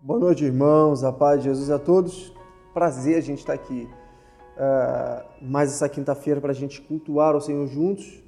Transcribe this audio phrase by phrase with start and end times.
[0.00, 1.02] Boa noite, irmãos.
[1.02, 2.32] A paz de Jesus a todos.
[2.72, 3.88] Prazer a gente estar aqui
[4.54, 8.22] uh, mais essa quinta-feira para a gente cultuar o Senhor juntos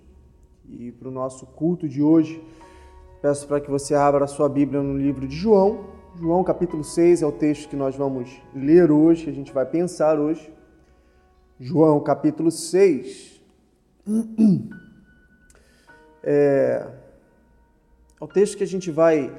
[0.69, 2.45] e para o nosso culto de hoje.
[3.23, 5.85] Peço para que você abra a sua Bíblia no livro de João.
[6.19, 9.65] João, capítulo 6, é o texto que nós vamos ler hoje, que a gente vai
[9.65, 10.53] pensar hoje.
[11.61, 13.41] João, capítulo 6.
[16.23, 16.87] É,
[18.21, 19.33] é o texto que a gente vai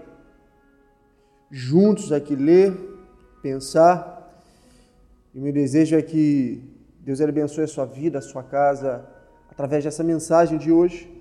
[1.52, 2.74] juntos aqui ler,
[3.42, 4.34] pensar.
[5.34, 6.64] E o meu desejo é que
[7.02, 9.06] Deus abençoe a sua vida, a sua casa,
[9.50, 11.12] através dessa mensagem de hoje.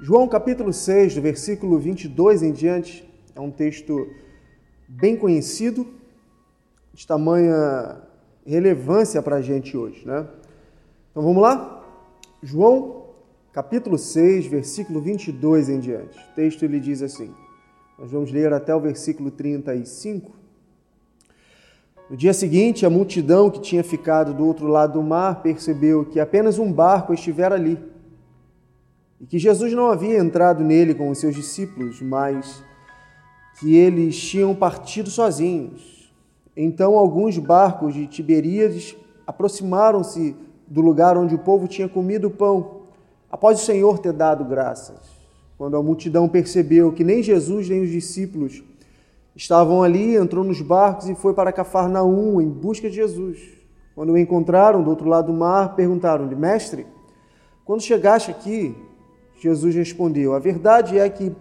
[0.00, 4.08] João capítulo 6, do versículo 22 em diante, é um texto
[4.86, 5.86] bem conhecido,
[6.94, 8.00] de tamanha
[8.46, 10.26] relevância para a gente hoje, né?
[11.10, 11.84] Então vamos lá?
[12.42, 13.06] João
[13.52, 16.18] capítulo 6, versículo 22 em diante.
[16.18, 17.34] O texto ele diz assim:
[17.98, 20.30] nós vamos ler até o versículo 35.
[22.08, 26.20] No dia seguinte, a multidão que tinha ficado do outro lado do mar percebeu que
[26.20, 27.78] apenas um barco estivera ali
[29.20, 32.62] e que Jesus não havia entrado nele com os seus discípulos, mas
[33.58, 36.12] que eles tinham partido sozinhos.
[36.56, 40.36] Então, alguns barcos de Tiberíades aproximaram-se
[40.68, 42.82] do lugar onde o povo tinha comido o pão,
[43.30, 45.17] após o Senhor ter dado graças.
[45.58, 48.62] Quando a multidão percebeu que nem Jesus nem os discípulos
[49.34, 53.40] estavam ali, entrou nos barcos e foi para Cafarnaum em busca de Jesus.
[53.92, 56.86] Quando o encontraram do outro lado do mar, perguntaram-lhe: Mestre,
[57.64, 58.72] quando chegaste aqui,
[59.40, 61.34] Jesus respondeu: A verdade é que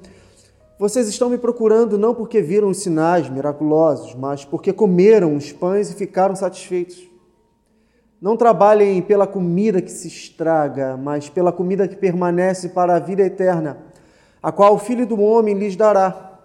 [0.79, 5.91] vocês estão me procurando não porque viram os sinais miraculosos, mas porque comeram os pães
[5.91, 7.07] e ficaram satisfeitos.
[8.19, 13.21] Não trabalhem pela comida que se estraga, mas pela comida que permanece para a vida
[13.21, 13.86] eterna
[14.47, 16.39] a qual o Filho do Homem lhes dará.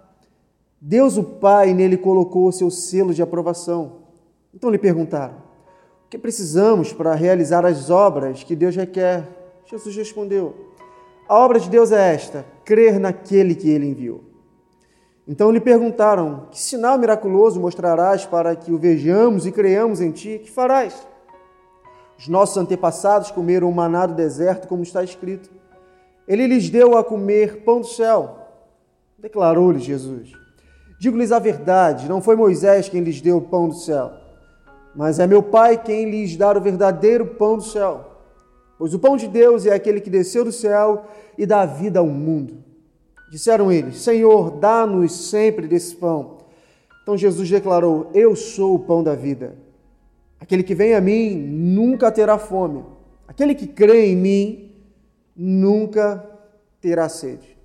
[0.81, 3.98] Deus, o Pai, nele colocou seu selo de aprovação.
[4.53, 5.34] Então lhe perguntaram:
[6.05, 9.24] O que precisamos para realizar as obras que Deus requer?
[9.67, 10.52] Jesus respondeu:
[11.29, 14.24] A obra de Deus é esta: crer naquele que ele enviou.
[15.29, 20.40] Então lhe perguntaram: Que sinal miraculoso mostrarás para que o vejamos e creiamos em ti?
[20.42, 21.07] Que farás?
[22.19, 25.61] Os nossos antepassados comeram o maná do deserto, como está escrito.
[26.27, 28.38] Ele lhes deu a comer pão do céu.
[29.18, 30.33] Declarou-lhes Jesus:
[30.98, 34.12] Digo-lhes a verdade, não foi Moisés quem lhes deu o pão do céu,
[34.94, 38.12] mas é meu Pai quem lhes dá o verdadeiro pão do céu.
[38.78, 41.05] Pois o pão de Deus é aquele que desceu do céu
[41.38, 42.62] e dá vida ao mundo.
[43.30, 46.39] Disseram eles: Senhor, dá-nos sempre desse pão.
[47.02, 49.56] Então Jesus declarou: Eu sou o pão da vida.
[50.40, 52.84] Aquele que vem a mim nunca terá fome.
[53.28, 54.71] Aquele que crê em mim
[55.37, 56.29] nunca
[56.81, 57.57] terá sede.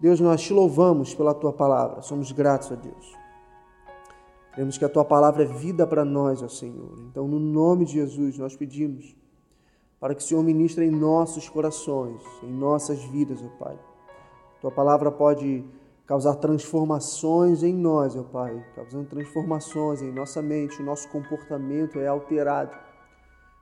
[0.00, 3.14] Deus, nós te louvamos pela tua palavra, somos gratos a Deus.
[4.50, 6.98] Queremos que a tua palavra é vida para nós, ó Senhor.
[7.10, 9.16] Então, no nome de Jesus, nós pedimos
[9.98, 13.78] para que o Senhor ministre em nossos corações, em nossas vidas, ó Pai.
[14.60, 15.64] Tua palavra pode
[16.06, 22.06] causar transformações em nós, ó Pai, causando transformações em nossa mente, o nosso comportamento é
[22.06, 22.76] alterado.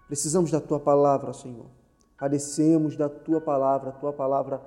[0.08, 1.81] Precisamos da tua palavra, Senhor
[2.22, 4.62] padecemos da tua palavra, a tua palavra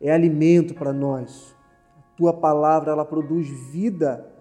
[0.00, 1.52] é alimento para nós.
[1.98, 4.32] A tua palavra ela produz vida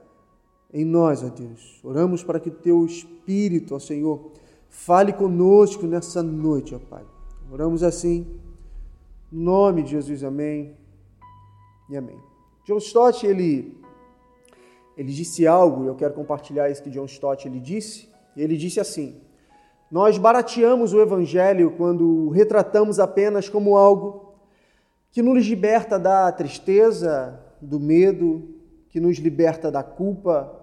[0.71, 1.83] em nós, ó Deus.
[1.83, 4.33] Oramos para que teu espírito, ó Senhor,
[4.69, 7.03] fale conosco nessa noite, ó Pai.
[7.51, 8.39] Oramos assim,
[9.33, 10.77] em nome de Jesus, amém
[11.89, 12.19] e amém.
[12.65, 13.81] John Stott, ele,
[14.95, 18.07] ele disse algo, eu quero compartilhar isso que John Stott ele disse.
[18.37, 19.19] Ele disse assim:
[19.91, 24.35] nós barateamos o Evangelho quando o retratamos apenas como algo
[25.11, 28.47] que nos liberta da tristeza, do medo,
[28.89, 30.55] que nos liberta da culpa,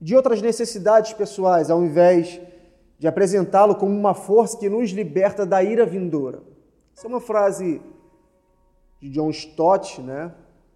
[0.00, 2.40] de outras necessidades pessoais, ao invés
[2.98, 6.42] de apresentá-lo como uma força que nos liberta da ira vindoura.
[6.94, 7.80] Essa é uma frase
[9.00, 10.32] de John Stott, né?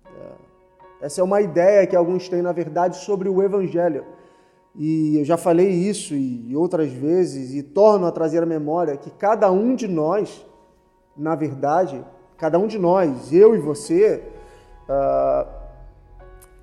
[0.07, 4.07] É, essa é uma ideia que alguns têm, na verdade, sobre o Evangelho.
[4.75, 9.11] E eu já falei isso e outras vezes e torno a trazer a memória que
[9.11, 10.45] cada um de nós,
[11.17, 12.03] na verdade,
[12.39, 14.23] cada um de nós, eu e você,
[14.89, 15.47] uh,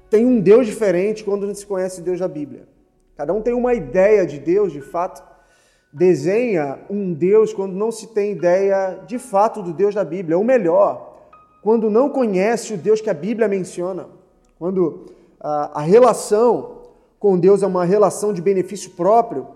[0.09, 2.67] tem um Deus diferente quando a gente se conhece Deus da Bíblia.
[3.15, 5.23] Cada um tem uma ideia de Deus, de fato,
[5.94, 10.38] desenha um Deus quando não se tem ideia de fato do Deus da Bíblia.
[10.38, 11.27] Ou melhor,
[11.61, 14.07] quando não conhece o Deus que a Bíblia menciona.
[14.57, 16.79] Quando uh, a relação
[17.19, 19.48] com Deus é uma relação de benefício próprio,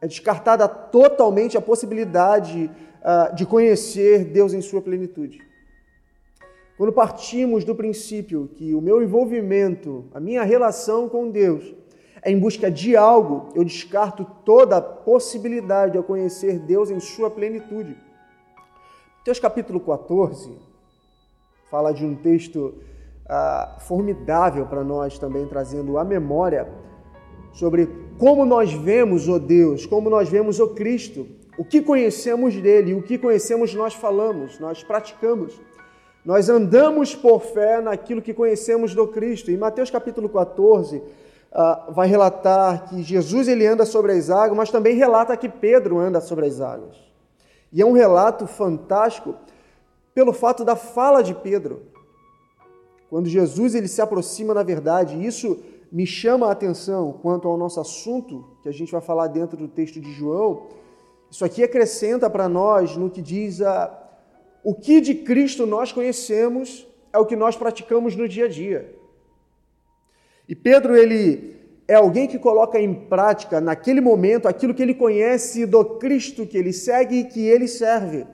[0.00, 2.70] é descartada totalmente a possibilidade
[3.02, 5.42] uh, de conhecer Deus em sua plenitude.
[6.78, 11.74] Quando partimos do princípio que o meu envolvimento, a minha relação com Deus,
[12.22, 16.98] é em busca de algo, eu descarto toda a possibilidade de eu conhecer Deus em
[16.98, 17.96] sua plenitude.
[19.18, 20.50] Mateus capítulo 14
[21.70, 22.74] fala de um texto
[23.28, 26.66] ah, formidável para nós também, trazendo a memória
[27.52, 27.88] sobre
[28.18, 31.26] como nós vemos o Deus, como nós vemos o Cristo,
[31.58, 35.60] o que conhecemos dele, o que conhecemos nós falamos, nós praticamos.
[36.24, 39.50] Nós andamos por fé naquilo que conhecemos do Cristo.
[39.50, 44.70] Em Mateus capítulo 14, uh, vai relatar que Jesus ele anda sobre as águas, mas
[44.70, 46.96] também relata que Pedro anda sobre as águas.
[47.72, 49.34] E é um relato fantástico
[50.14, 51.82] pelo fato da fala de Pedro.
[53.08, 55.58] Quando Jesus ele se aproxima na verdade, isso
[55.90, 59.68] me chama a atenção quanto ao nosso assunto, que a gente vai falar dentro do
[59.68, 60.68] texto de João.
[61.30, 63.96] Isso aqui acrescenta para nós no que diz a
[64.62, 68.94] o que de Cristo nós conhecemos é o que nós praticamos no dia a dia.
[70.46, 71.56] E Pedro, ele
[71.88, 76.58] é alguém que coloca em prática, naquele momento, aquilo que ele conhece do Cristo que
[76.58, 78.26] ele segue e que ele serve.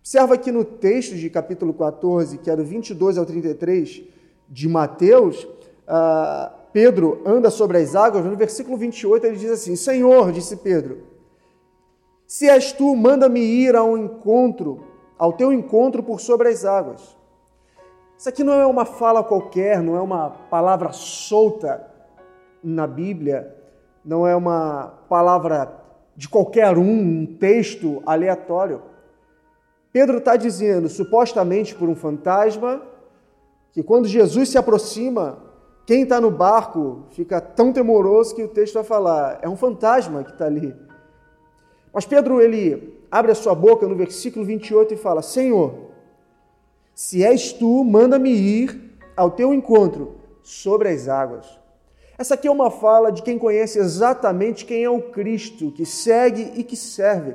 [0.00, 4.02] Observa aqui no texto de capítulo 14, que é do 22 ao 33
[4.48, 10.30] de Mateus, uh, Pedro anda sobre as águas, no versículo 28 ele diz assim: Senhor,
[10.32, 10.98] disse Pedro,
[12.26, 14.84] se és tu, manda-me ir ao encontro,
[15.18, 17.16] ao teu encontro por sobre as águas.
[18.16, 21.84] Isso aqui não é uma fala qualquer, não é uma palavra solta
[22.62, 23.56] na Bíblia,
[24.04, 25.74] não é uma palavra
[26.14, 28.82] de qualquer um, um texto aleatório.
[29.92, 32.82] Pedro está dizendo, supostamente por um fantasma,
[33.72, 35.49] que quando Jesus se aproxima,
[35.90, 40.22] quem está no barco fica tão temoroso que o texto vai falar, é um fantasma
[40.22, 40.72] que está ali.
[41.92, 45.90] Mas Pedro, ele abre a sua boca no versículo 28 e fala: Senhor,
[46.94, 51.58] se és tu, manda-me ir ao teu encontro sobre as águas.
[52.16, 56.52] Essa aqui é uma fala de quem conhece exatamente quem é o Cristo, que segue
[56.54, 57.34] e que serve.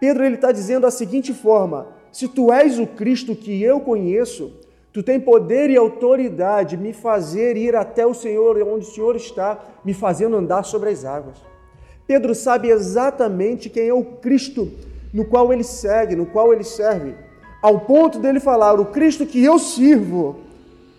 [0.00, 4.66] Pedro ele está dizendo da seguinte forma: se tu és o Cristo que eu conheço,
[4.98, 9.14] tu tem poder e autoridade de me fazer ir até o Senhor, onde o Senhor
[9.14, 11.36] está, me fazendo andar sobre as águas.
[12.04, 14.68] Pedro sabe exatamente quem é o Cristo
[15.14, 17.14] no qual ele segue, no qual ele serve
[17.62, 20.40] ao ponto dele falar: o Cristo que eu sirvo,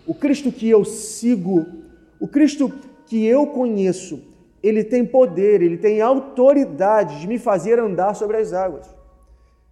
[0.06, 1.66] o Cristo que eu sigo,
[2.18, 2.72] o Cristo
[3.04, 4.22] que eu conheço,
[4.62, 8.99] ele tem poder, ele tem autoridade de me fazer andar sobre as águas.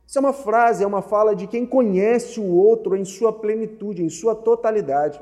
[0.09, 4.03] Isso é uma frase, é uma fala de quem conhece o outro em sua plenitude,
[4.03, 5.21] em sua totalidade.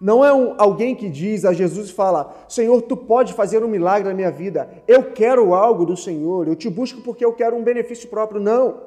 [0.00, 3.68] Não é um, alguém que diz a Jesus e fala: Senhor, tu pode fazer um
[3.68, 4.68] milagre na minha vida.
[4.88, 6.48] Eu quero algo do Senhor.
[6.48, 8.40] Eu te busco porque eu quero um benefício próprio.
[8.40, 8.80] Não.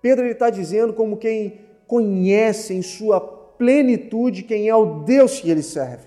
[0.00, 1.58] Pedro está dizendo como quem
[1.88, 6.06] conhece em sua plenitude quem é o Deus que ele serve.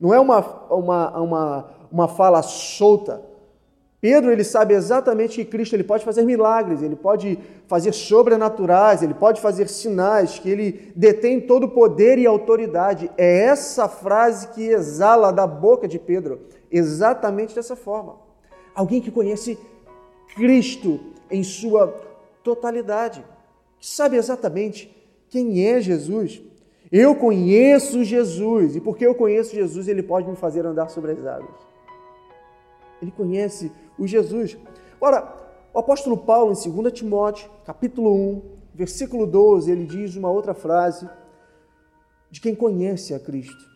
[0.00, 0.40] Não é uma,
[0.72, 3.22] uma, uma, uma fala solta.
[4.00, 7.36] Pedro ele sabe exatamente que Cristo ele pode fazer milagres, ele pode
[7.66, 13.10] fazer sobrenaturais, ele pode fazer sinais, que ele detém todo o poder e autoridade.
[13.18, 16.40] É essa frase que exala da boca de Pedro,
[16.70, 18.16] exatamente dessa forma.
[18.72, 19.58] Alguém que conhece
[20.36, 21.88] Cristo em sua
[22.44, 23.24] totalidade,
[23.80, 24.94] que sabe exatamente
[25.28, 26.40] quem é Jesus.
[26.90, 31.26] Eu conheço Jesus, e porque eu conheço Jesus, ele pode me fazer andar sobre as
[31.26, 31.66] águas.
[33.02, 34.56] Ele conhece o Jesus.
[35.00, 35.36] Ora,
[35.72, 38.42] o apóstolo Paulo, em 2 Timóteo, capítulo 1,
[38.74, 41.08] versículo 12, ele diz uma outra frase
[42.30, 43.68] de quem conhece a Cristo.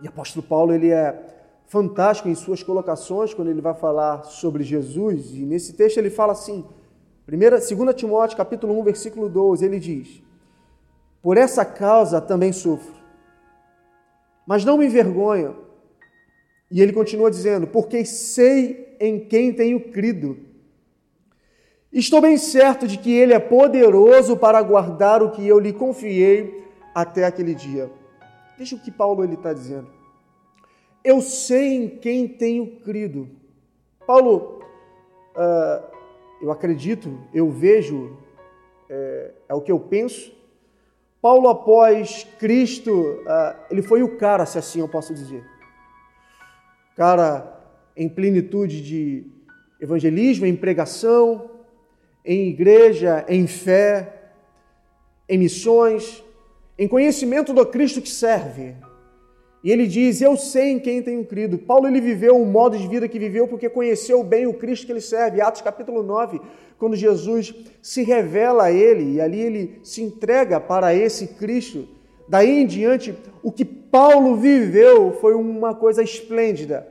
[0.00, 1.32] E o apóstolo Paulo, ele é
[1.66, 6.32] fantástico em suas colocações quando ele vai falar sobre Jesus, e nesse texto ele fala
[6.32, 6.64] assim:
[7.26, 10.22] 2 Timóteo capítulo 1, versículo 12, ele diz:
[11.22, 12.94] Por essa causa também sofro,
[14.46, 15.61] mas não me envergonho.
[16.72, 20.38] E ele continua dizendo: Porque sei em quem tenho crido.
[21.92, 26.64] Estou bem certo de que ele é poderoso para guardar o que eu lhe confiei
[26.94, 27.90] até aquele dia.
[28.56, 29.86] Veja o que Paulo ele está dizendo.
[31.04, 33.28] Eu sei em quem tenho crido.
[34.06, 34.62] Paulo,
[35.36, 35.84] uh,
[36.40, 38.16] eu acredito, eu vejo,
[38.88, 40.32] é, é o que eu penso.
[41.20, 45.51] Paulo, após Cristo, ah, ele foi o cara, se assim eu posso dizer.
[46.96, 47.60] Cara
[47.96, 49.26] em plenitude de
[49.80, 51.50] evangelismo, em pregação,
[52.24, 54.22] em igreja, em fé,
[55.28, 56.22] em missões,
[56.78, 58.74] em conhecimento do Cristo que serve.
[59.64, 61.58] E ele diz: Eu sei em quem tenho crido.
[61.58, 64.92] Paulo ele viveu o modo de vida que viveu porque conheceu bem o Cristo que
[64.92, 65.40] ele serve.
[65.40, 66.40] Atos capítulo 9,
[66.78, 71.88] quando Jesus se revela a ele e ali ele se entrega para esse Cristo,
[72.28, 76.88] Daí em diante, o que Paulo viveu foi uma coisa esplêndida.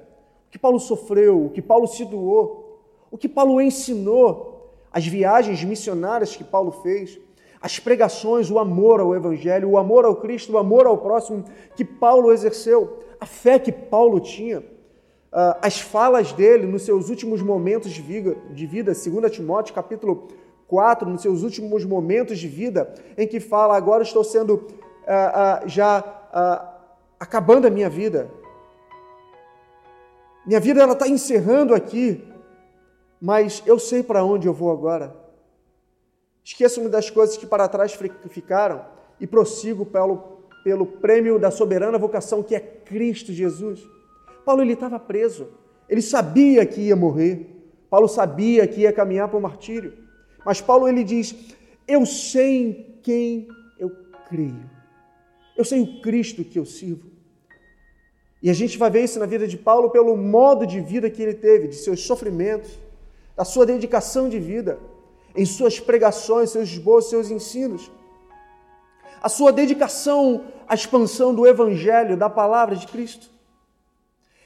[0.47, 5.63] O que Paulo sofreu, o que Paulo se doou, o que Paulo ensinou, as viagens
[5.63, 7.19] missionárias que Paulo fez,
[7.61, 11.45] as pregações, o amor ao Evangelho, o amor ao Cristo, o amor ao próximo
[11.75, 14.63] que Paulo exerceu, a fé que Paulo tinha,
[15.31, 20.27] ah, as falas dele nos seus últimos momentos de vida, de vida 2 Timóteo capítulo
[20.67, 24.67] 4, nos seus últimos momentos de vida, em que fala: Agora estou sendo
[25.07, 26.03] ah, ah, já
[27.19, 28.29] acabando a minha vida.
[30.45, 32.27] Minha vida ela está encerrando aqui,
[33.21, 35.15] mas eu sei para onde eu vou agora.
[36.43, 37.97] Esqueço-me das coisas que para trás
[38.29, 38.83] ficaram
[39.19, 43.87] e prossigo pelo, pelo prêmio da soberana vocação que é Cristo Jesus.
[44.43, 45.49] Paulo ele estava preso.
[45.87, 47.47] Ele sabia que ia morrer.
[47.89, 49.93] Paulo sabia que ia caminhar para o martírio.
[50.43, 51.35] Mas Paulo ele diz:
[51.87, 53.91] "Eu sei em quem eu
[54.27, 54.80] creio.
[55.61, 57.07] Eu sei o Cristo que eu sirvo."
[58.41, 61.21] E a gente vai ver isso na vida de Paulo pelo modo de vida que
[61.21, 62.71] ele teve, de seus sofrimentos,
[63.35, 64.79] da sua dedicação de vida
[65.35, 67.91] em suas pregações, seus esboços, seus ensinos.
[69.21, 73.29] A sua dedicação à expansão do Evangelho, da palavra de Cristo.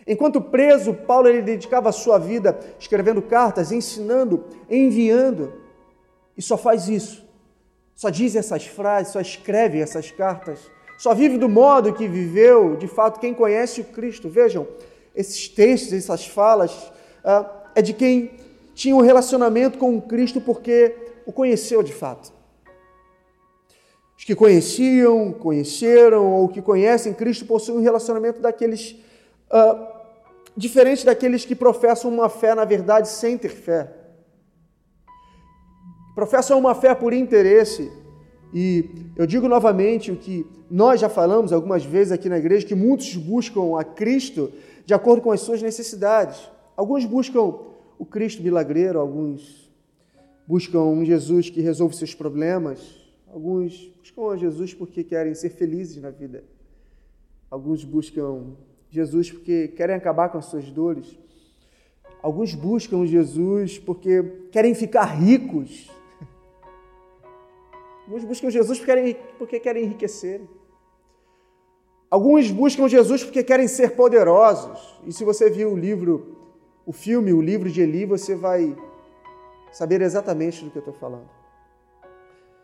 [0.05, 5.53] Enquanto preso, Paulo ele dedicava a sua vida escrevendo cartas, ensinando, enviando.
[6.37, 7.25] E só faz isso.
[7.95, 10.59] Só diz essas frases, só escreve essas cartas.
[10.97, 14.29] Só vive do modo que viveu, de fato, quem conhece o Cristo.
[14.29, 14.67] Vejam,
[15.15, 16.91] esses textos, essas falas,
[17.23, 18.31] ah, é de quem
[18.73, 22.33] tinha um relacionamento com Cristo porque o conheceu de fato.
[24.17, 28.95] Os que conheciam, conheceram ou que conhecem Cristo possuem um relacionamento daqueles
[29.51, 29.95] uh,
[30.55, 33.91] diferente daqueles que professam uma fé na verdade sem ter fé.
[36.13, 37.91] Professam uma fé por interesse.
[38.57, 42.73] E eu digo novamente o que nós já falamos algumas vezes aqui na igreja, que
[42.73, 44.49] muitos buscam a Cristo
[44.85, 46.49] de acordo com as suas necessidades.
[46.77, 47.53] Alguns buscam
[47.99, 49.69] o Cristo milagreiro, alguns
[50.47, 52.79] buscam um Jesus que resolve seus problemas,
[53.27, 56.41] alguns buscam a Jesus porque querem ser felizes na vida,
[57.51, 58.53] alguns buscam
[58.89, 61.17] Jesus porque querem acabar com as suas dores,
[62.23, 65.89] alguns buscam Jesus porque querem ficar ricos,
[68.05, 70.41] alguns buscam Jesus porque querem, porque querem enriquecer.
[72.09, 74.99] Alguns buscam Jesus porque querem ser poderosos.
[75.05, 76.35] E se você viu o livro
[76.85, 78.77] o filme, o livro de Eli, você vai
[79.71, 81.27] saber exatamente do que eu estou falando.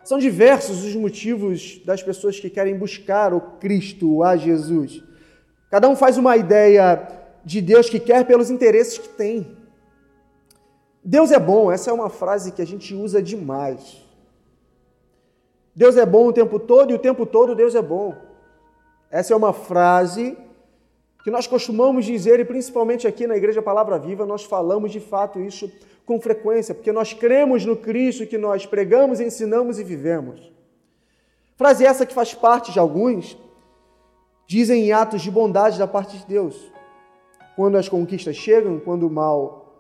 [0.04, 5.04] São diversos os motivos das pessoas que querem buscar o Cristo, a Jesus.
[5.70, 7.08] Cada um faz uma ideia
[7.44, 9.58] de Deus que quer pelos interesses que tem.
[11.04, 14.01] Deus é bom, essa é uma frase que a gente usa demais.
[15.76, 18.16] Deus é bom o tempo todo e o tempo todo Deus é bom.
[19.10, 20.38] Essa é uma frase
[21.24, 25.40] que nós costumamos dizer, e principalmente aqui na Igreja Palavra Viva, nós falamos de fato
[25.40, 25.72] isso
[26.06, 30.52] com frequência, porque nós cremos no Cristo que nós pregamos, ensinamos e vivemos.
[31.56, 33.38] Frase essa que faz parte de alguns,
[34.48, 36.72] dizem em atos de bondade da parte de Deus.
[37.56, 39.76] Quando as conquistas chegam, quando o mal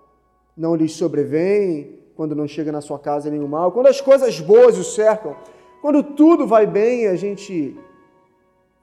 [0.56, 4.78] não lhes sobrevém, quando não chega na sua casa nenhum mal, quando as coisas boas
[4.78, 5.36] o cercam,
[5.82, 7.76] quando tudo vai bem, a gente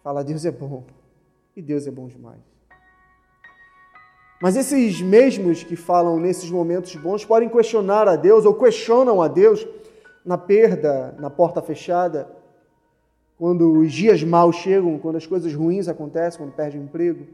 [0.02, 0.84] fala: Deus é bom.
[1.56, 2.40] E Deus é bom demais.
[4.40, 9.26] Mas esses mesmos que falam nesses momentos bons podem questionar a Deus ou questionam a
[9.26, 9.66] Deus
[10.24, 12.30] na perda, na porta fechada,
[13.36, 17.26] quando os dias maus chegam, quando as coisas ruins acontecem, quando perde o emprego,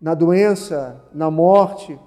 [0.00, 1.98] na doença, na morte.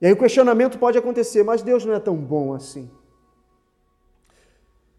[0.00, 2.90] E aí o questionamento pode acontecer, mas Deus não é tão bom assim.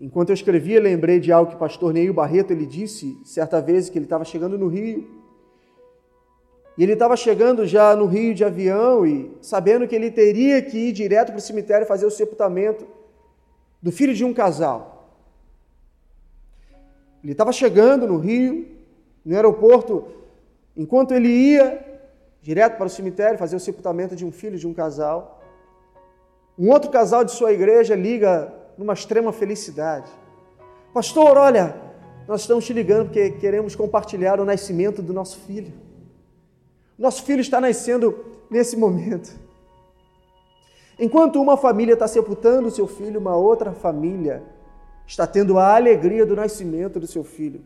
[0.01, 3.87] Enquanto eu escrevia, lembrei de algo que o pastor Neil Barreto ele disse certa vez
[3.87, 5.07] que ele estava chegando no Rio.
[6.75, 10.75] E ele estava chegando já no Rio de avião e sabendo que ele teria que
[10.75, 12.87] ir direto para o cemitério fazer o sepultamento
[13.79, 15.13] do filho de um casal.
[17.23, 18.67] Ele estava chegando no Rio,
[19.23, 20.07] no aeroporto,
[20.75, 21.79] enquanto ele ia
[22.41, 25.43] direto para o cemitério fazer o sepultamento de um filho de um casal.
[26.57, 30.09] Um outro casal de sua igreja liga numa extrema felicidade.
[30.91, 31.75] Pastor, olha,
[32.27, 35.71] nós estamos te ligando porque queremos compartilhar o nascimento do nosso filho.
[36.97, 39.39] Nosso filho está nascendo nesse momento.
[40.97, 44.41] Enquanto uma família está sepultando seu filho, uma outra família
[45.05, 47.61] está tendo a alegria do nascimento do seu filho.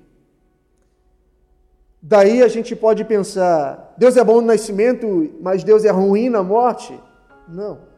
[2.02, 6.44] Daí a gente pode pensar: Deus é bom no nascimento, mas Deus é ruim na
[6.44, 7.00] morte?
[7.48, 7.95] Não.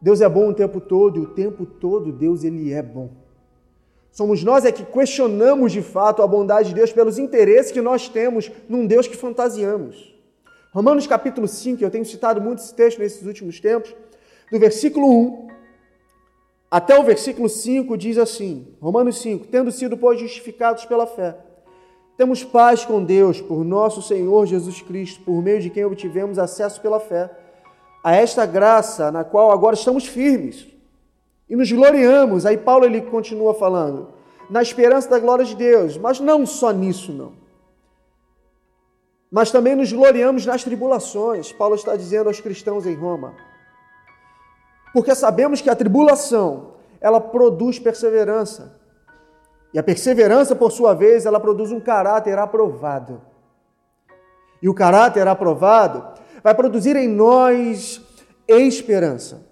[0.00, 3.10] Deus é bom o tempo todo e o tempo todo Deus ele é bom.
[4.10, 8.08] Somos nós é que questionamos de fato a bondade de Deus pelos interesses que nós
[8.08, 10.14] temos num Deus que fantasiamos.
[10.72, 13.94] Romanos capítulo 5, eu tenho citado muito esse texto nesses últimos tempos,
[14.50, 15.48] do versículo 1
[16.70, 21.34] até o versículo 5 diz assim: Romanos 5: Tendo sido, pois, justificados pela fé,
[22.16, 26.80] temos paz com Deus por nosso Senhor Jesus Cristo, por meio de quem obtivemos acesso
[26.80, 27.30] pela fé
[28.08, 30.66] a esta graça na qual agora estamos firmes
[31.46, 32.46] e nos gloriamos.
[32.46, 34.14] Aí Paulo ele continua falando,
[34.48, 37.34] na esperança da glória de Deus, mas não só nisso não.
[39.30, 41.52] Mas também nos gloriamos nas tribulações.
[41.52, 43.34] Paulo está dizendo aos cristãos em Roma.
[44.94, 48.80] Porque sabemos que a tribulação, ela produz perseverança.
[49.74, 53.20] E a perseverança, por sua vez, ela produz um caráter aprovado.
[54.62, 58.00] E o caráter aprovado vai produzir em nós
[58.46, 59.46] esperança.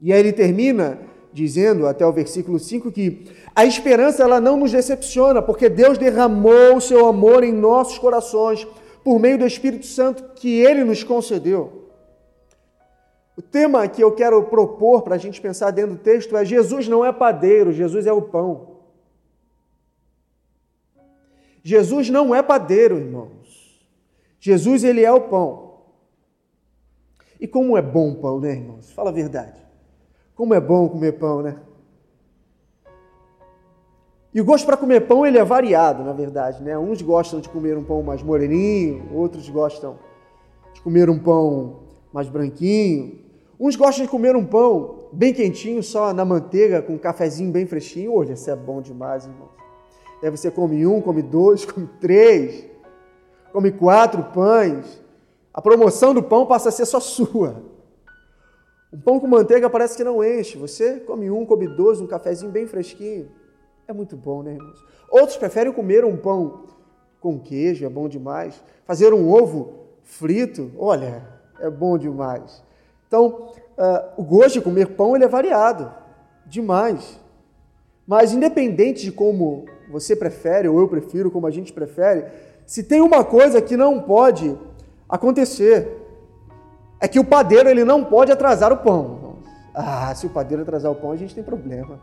[0.00, 0.98] E aí ele termina
[1.32, 6.76] dizendo até o versículo 5 que a esperança ela não nos decepciona, porque Deus derramou
[6.76, 8.66] o seu amor em nossos corações
[9.04, 11.90] por meio do Espírito Santo que ele nos concedeu.
[13.36, 16.88] O tema que eu quero propor para a gente pensar dentro do texto é: Jesus
[16.88, 18.76] não é padeiro, Jesus é o pão.
[21.62, 23.84] Jesus não é padeiro, irmãos.
[24.38, 25.65] Jesus, ele é o pão.
[27.46, 28.90] E como é bom pão, né, irmãos?
[28.90, 29.64] Fala a verdade.
[30.34, 31.54] Como é bom comer pão, né?
[34.34, 36.76] E o gosto para comer pão ele é variado, na verdade, né?
[36.76, 39.96] Uns gostam de comer um pão mais moreninho, outros gostam
[40.74, 43.20] de comer um pão mais branquinho.
[43.60, 47.64] Uns gostam de comer um pão bem quentinho, só na manteiga, com um cafezinho bem
[47.64, 48.12] fresquinho.
[48.12, 49.50] Hoje isso é bom demais, irmão.
[50.20, 52.66] Aí você come um, come dois, come três,
[53.52, 55.05] come quatro pães.
[55.56, 57.62] A promoção do pão passa a ser só sua.
[58.92, 60.58] Um pão com manteiga parece que não enche.
[60.58, 63.30] Você come um, come dois, um cafezinho bem fresquinho.
[63.88, 64.84] É muito bom, né, irmãos?
[65.10, 66.64] Outros preferem comer um pão
[67.22, 68.62] com queijo, é bom demais.
[68.84, 71.26] Fazer um ovo frito, olha,
[71.58, 72.62] é bom demais.
[73.08, 75.90] Então, uh, o gosto de comer pão ele é variado,
[76.44, 77.18] demais.
[78.06, 82.26] Mas independente de como você prefere, ou eu prefiro, como a gente prefere,
[82.66, 84.54] se tem uma coisa que não pode
[85.08, 86.06] acontecer,
[87.00, 89.36] é que o padeiro ele não pode atrasar o pão.
[89.74, 92.00] Ah, se o padeiro atrasar o pão, a gente tem problema.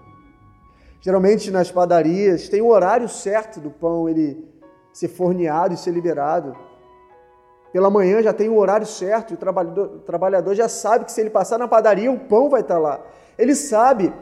[1.01, 4.47] Geralmente nas padarias tem o horário certo do pão ele
[4.93, 6.55] ser forneado e ser liberado.
[7.73, 11.11] Pela manhã já tem o horário certo e o trabalhador, o trabalhador já sabe que
[11.11, 13.01] se ele passar na padaria, o pão vai estar lá.
[13.37, 14.13] Ele sabe,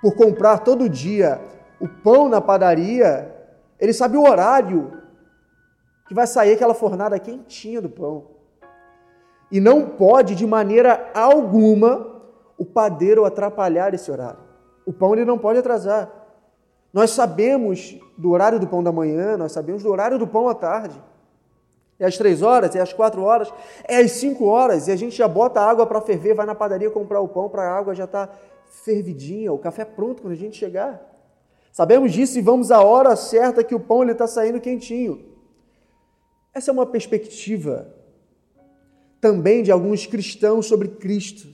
[0.00, 1.38] por comprar todo dia
[1.78, 3.30] o pão na padaria,
[3.78, 4.90] ele sabe o horário
[6.06, 8.36] que vai sair aquela fornada quentinha do pão.
[9.50, 12.22] E não pode, de maneira alguma,
[12.58, 14.40] o padeiro atrapalhar esse horário.
[14.84, 16.10] O pão ele não pode atrasar.
[16.92, 20.54] Nós sabemos do horário do pão da manhã, nós sabemos do horário do pão à
[20.54, 21.00] tarde.
[21.98, 23.52] É às três horas, é às quatro horas,
[23.84, 26.54] é às cinco horas, e a gente já bota a água para ferver, vai na
[26.54, 28.28] padaria comprar o pão para a água já tá
[28.66, 31.00] fervidinha, o café pronto quando a gente chegar.
[31.72, 35.35] Sabemos disso e vamos à hora certa que o pão está saindo quentinho.
[36.56, 37.86] Essa é uma perspectiva
[39.20, 41.48] também de alguns cristãos sobre Cristo.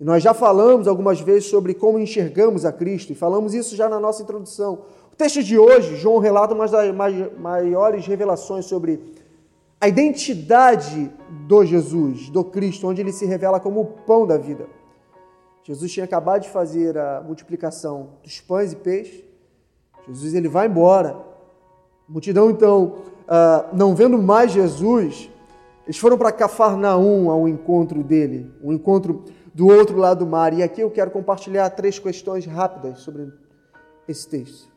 [0.00, 3.88] E nós já falamos algumas vezes sobre como enxergamos a Cristo, e falamos isso já
[3.88, 4.82] na nossa introdução.
[5.12, 6.92] O texto de hoje, João relata uma das
[7.38, 9.14] maiores revelações sobre
[9.80, 11.08] a identidade
[11.46, 14.66] do Jesus, do Cristo, onde ele se revela como o pão da vida.
[15.62, 19.22] Jesus tinha acabado de fazer a multiplicação dos pães e peixes.
[20.08, 21.10] Jesus ele vai embora.
[22.08, 25.30] A multidão então, ah, não vendo mais Jesus,
[25.84, 30.52] eles foram para Cafarnaum ao encontro dele, um encontro do outro lado do mar.
[30.52, 33.32] E aqui eu quero compartilhar três questões rápidas sobre
[34.08, 34.68] esse texto.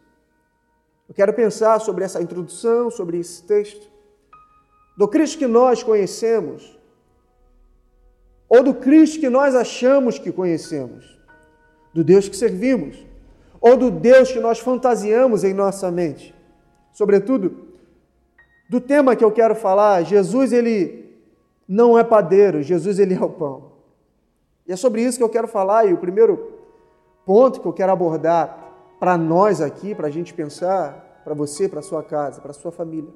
[1.08, 3.90] Eu quero pensar sobre essa introdução, sobre esse texto.
[4.96, 6.78] Do Cristo que nós conhecemos,
[8.48, 11.20] ou do Cristo que nós achamos que conhecemos,
[11.94, 13.06] do Deus que servimos,
[13.60, 16.36] ou do Deus que nós fantasiamos em nossa mente.
[16.92, 17.69] Sobretudo,
[18.70, 21.10] do tema que eu quero falar, Jesus ele
[21.68, 23.72] não é padeiro, Jesus ele é o pão.
[24.68, 26.54] E é sobre isso que eu quero falar, e o primeiro
[27.26, 31.82] ponto que eu quero abordar para nós aqui, para a gente pensar, para você, para
[31.82, 33.10] sua casa, para sua família,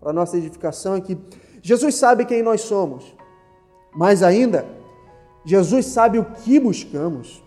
[0.00, 1.16] para nossa edificação é que
[1.62, 3.14] Jesus sabe quem nós somos,
[3.94, 4.66] mas ainda,
[5.44, 7.42] Jesus sabe o que buscamos.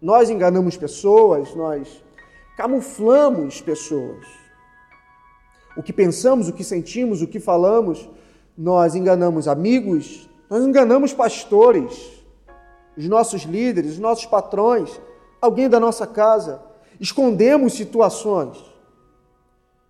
[0.00, 2.02] Nós enganamos pessoas, nós
[2.56, 4.41] camuflamos pessoas.
[5.76, 8.08] O que pensamos, o que sentimos, o que falamos,
[8.56, 12.22] nós enganamos amigos, nós enganamos pastores,
[12.96, 15.00] os nossos líderes, os nossos patrões,
[15.40, 16.62] alguém da nossa casa,
[17.00, 18.58] escondemos situações.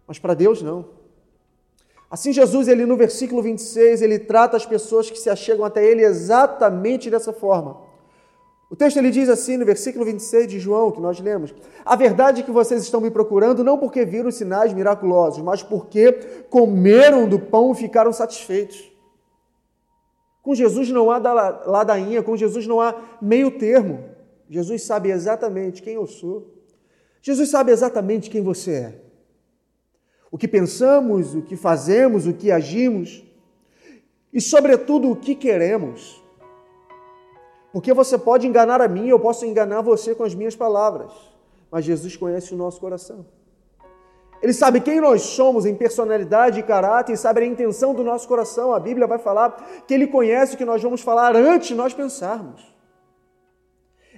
[0.07, 0.85] Mas para Deus não.
[2.11, 6.03] Assim Jesus, ele no versículo 26, ele trata as pessoas que se achegam até ele
[6.05, 7.92] exatamente dessa forma.
[8.73, 11.55] O texto ele diz assim no versículo 26 de João, que nós lemos:
[11.85, 16.11] A verdade é que vocês estão me procurando não porque viram sinais miraculosos, mas porque
[16.49, 18.91] comeram do pão e ficaram satisfeitos.
[20.41, 24.07] Com Jesus não há ladainha, com Jesus não há meio termo.
[24.49, 26.55] Jesus sabe exatamente quem eu sou.
[27.21, 29.01] Jesus sabe exatamente quem você é.
[30.31, 33.23] O que pensamos, o que fazemos, o que agimos
[34.33, 36.22] e, sobretudo, o que queremos.
[37.73, 41.11] Porque você pode enganar a mim, eu posso enganar você com as minhas palavras,
[41.71, 43.25] mas Jesus conhece o nosso coração.
[44.43, 48.27] Ele sabe quem nós somos em personalidade e caráter e sabe a intenção do nosso
[48.27, 48.75] coração.
[48.75, 51.95] A Bíblia vai falar que ele conhece o que nós vamos falar antes de nós
[51.95, 52.61] pensarmos.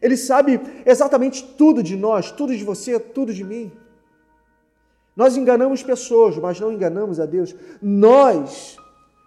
[0.01, 3.71] Ele sabe exatamente tudo de nós, tudo de você, tudo de mim.
[5.15, 7.55] Nós enganamos pessoas, mas não enganamos a Deus.
[7.81, 8.79] Nós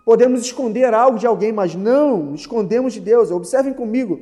[0.08, 3.30] podemos esconder algo de alguém, mas não escondemos de Deus.
[3.30, 4.22] Observem comigo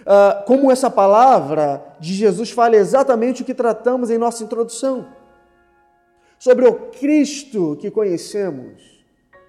[0.00, 5.06] uh, como essa palavra de Jesus fala exatamente o que tratamos em nossa introdução
[6.36, 9.04] sobre o Cristo que conhecemos,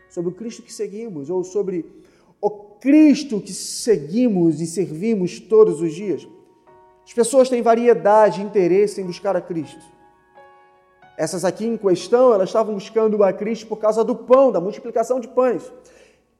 [0.07, 1.83] sobre o Cristo que seguimos, ou sobre
[2.39, 6.27] o Cristo que seguimos e servimos todos os dias.
[7.03, 9.92] As pessoas têm variedade de interesse em buscar a Cristo.
[11.17, 15.19] Essas aqui em questão, elas estavam buscando a Cristo por causa do pão, da multiplicação
[15.19, 15.71] de pães.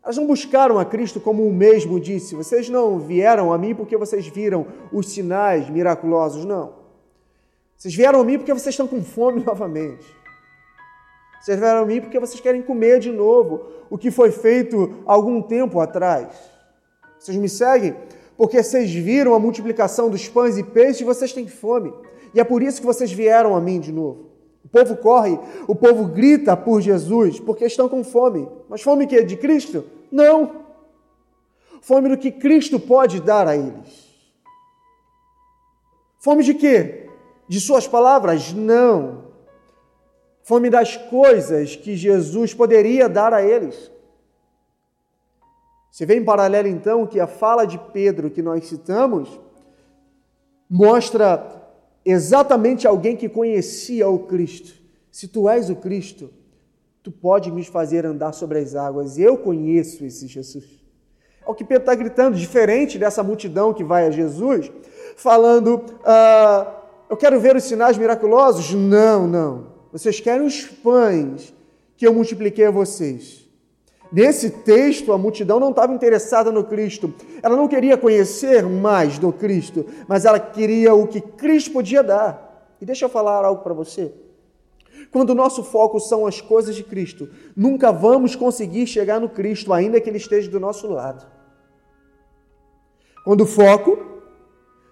[0.04, 3.96] Elas não buscaram a Cristo como o mesmo disse: vocês não vieram a mim porque
[3.96, 6.74] vocês viram os sinais miraculosos, não.
[7.78, 10.06] Vocês vieram a mim porque vocês estão com fome novamente.
[11.40, 15.42] Vocês vieram a mim porque vocês querem comer de novo o que foi feito algum
[15.42, 16.30] tempo atrás.
[17.20, 17.96] Vocês me seguem
[18.36, 21.94] porque vocês viram a multiplicação dos pães e peixes e vocês têm fome.
[22.34, 24.33] E é por isso que vocês vieram a mim de novo.
[24.64, 28.48] O povo corre, o povo grita por Jesus porque estão com fome.
[28.70, 29.86] Mas fome que é de Cristo?
[30.12, 30.64] Não.
[31.82, 34.12] Fome do que Cristo pode dar a eles.
[36.20, 37.10] Fome de quê?
[37.48, 38.54] De suas palavras?
[38.54, 39.24] Não
[40.44, 43.92] fome das coisas que Jesus poderia dar a eles.
[45.90, 49.40] Se vê em paralelo, então, que a fala de Pedro que nós citamos
[50.70, 51.63] mostra
[52.06, 54.74] exatamente alguém que conhecia o Cristo.
[55.12, 56.30] Se tu és o Cristo,
[57.02, 59.18] tu pode me fazer andar sobre as águas.
[59.18, 60.66] Eu conheço esse Jesus.
[61.46, 64.72] É o que Pedro está gritando, diferente dessa multidão que vai a Jesus,
[65.16, 68.74] falando: ah, Eu quero ver os sinais miraculosos.
[68.74, 69.74] Não, não.
[69.92, 71.54] Vocês querem os pães
[71.96, 73.43] que eu multipliquei a vocês.
[74.14, 77.12] Nesse texto, a multidão não estava interessada no Cristo.
[77.42, 82.76] Ela não queria conhecer mais do Cristo, mas ela queria o que Cristo podia dar.
[82.80, 84.14] E deixa eu falar algo para você.
[85.12, 89.74] Quando o nosso foco são as coisas de Cristo, nunca vamos conseguir chegar no Cristo,
[89.74, 91.26] ainda que Ele esteja do nosso lado.
[93.26, 93.98] Quando o foco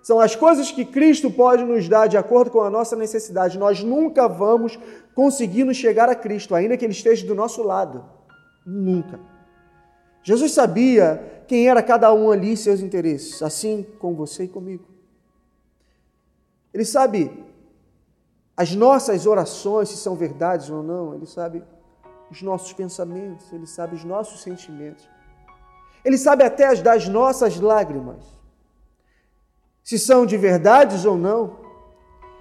[0.02, 3.60] são as coisas que Cristo pode nos dar de acordo com a nossa necessidade.
[3.60, 4.80] Nós nunca vamos
[5.14, 8.04] conseguir nos chegar a Cristo, ainda que Ele esteja do nosso lado.
[8.66, 9.20] Nunca.
[10.24, 14.86] Jesus sabia quem era cada um ali e seus interesses, assim com você e comigo.
[16.74, 17.44] Ele sabe
[18.56, 21.64] as nossas orações, se são verdades ou não, Ele sabe
[22.30, 25.10] os nossos pensamentos, Ele sabe os nossos sentimentos.
[26.06, 28.42] Ele sabe até as das nossas lágrimas
[29.84, 31.58] se são de verdades ou não.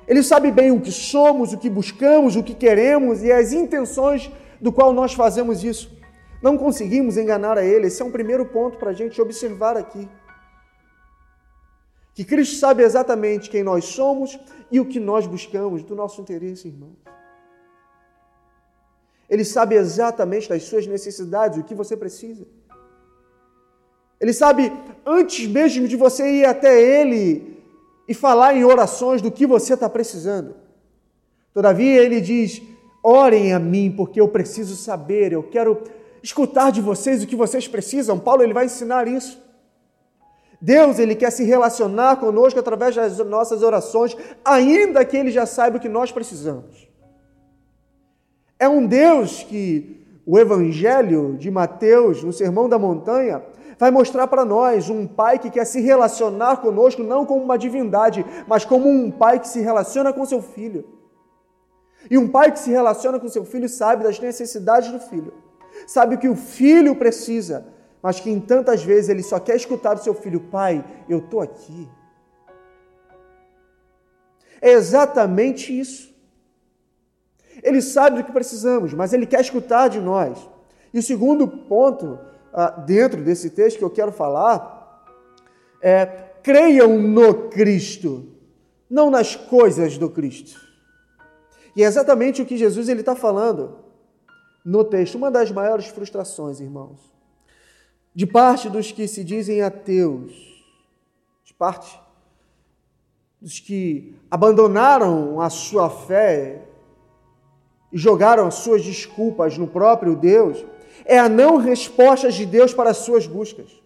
[0.06, 4.30] Ele sabe bem o que somos, o que buscamos, o que queremos e as intenções
[4.60, 5.90] do qual nós fazemos isso.
[6.42, 7.86] Não conseguimos enganar a Ele.
[7.86, 10.08] Esse é um primeiro ponto para a gente observar aqui.
[12.14, 14.38] Que Cristo sabe exatamente quem nós somos
[14.70, 16.96] e o que nós buscamos do nosso interesse, irmãos.
[19.28, 22.44] Ele sabe exatamente das suas necessidades, o que você precisa.
[24.20, 24.72] Ele sabe,
[25.06, 27.62] antes mesmo de você ir até Ele
[28.08, 30.56] e falar em orações do que você está precisando.
[31.54, 32.60] Todavia, Ele diz:
[33.02, 35.80] orem a mim, porque eu preciso saber, eu quero
[36.22, 38.18] escutar de vocês o que vocês precisam.
[38.18, 39.40] Paulo ele vai ensinar isso.
[40.60, 45.78] Deus ele quer se relacionar conosco através das nossas orações, ainda que ele já saiba
[45.78, 46.88] o que nós precisamos.
[48.58, 53.42] É um Deus que o Evangelho de Mateus, no Sermão da Montanha,
[53.78, 58.24] vai mostrar para nós um pai que quer se relacionar conosco não como uma divindade,
[58.46, 60.84] mas como um pai que se relaciona com seu filho.
[62.10, 65.32] E um pai que se relaciona com seu filho sabe das necessidades do filho,
[65.86, 67.66] sabe o que o filho precisa,
[68.02, 71.40] mas que em tantas vezes ele só quer escutar do seu filho: Pai, eu estou
[71.40, 71.88] aqui.
[74.60, 76.10] É exatamente isso.
[77.62, 80.38] Ele sabe do que precisamos, mas ele quer escutar de nós.
[80.92, 82.18] E o segundo ponto,
[82.52, 85.04] ah, dentro desse texto que eu quero falar,
[85.82, 86.06] é
[86.42, 88.32] creiam no Cristo,
[88.88, 90.58] não nas coisas do Cristo.
[91.76, 93.89] E é exatamente o que Jesus está falando
[94.64, 95.16] no texto.
[95.16, 96.98] Uma das maiores frustrações, irmãos,
[98.14, 100.32] de parte dos que se dizem ateus,
[101.44, 102.00] de parte
[103.40, 106.66] dos que abandonaram a sua fé
[107.92, 110.64] e jogaram as suas desculpas no próprio Deus,
[111.04, 113.79] é a não resposta de Deus para as suas buscas.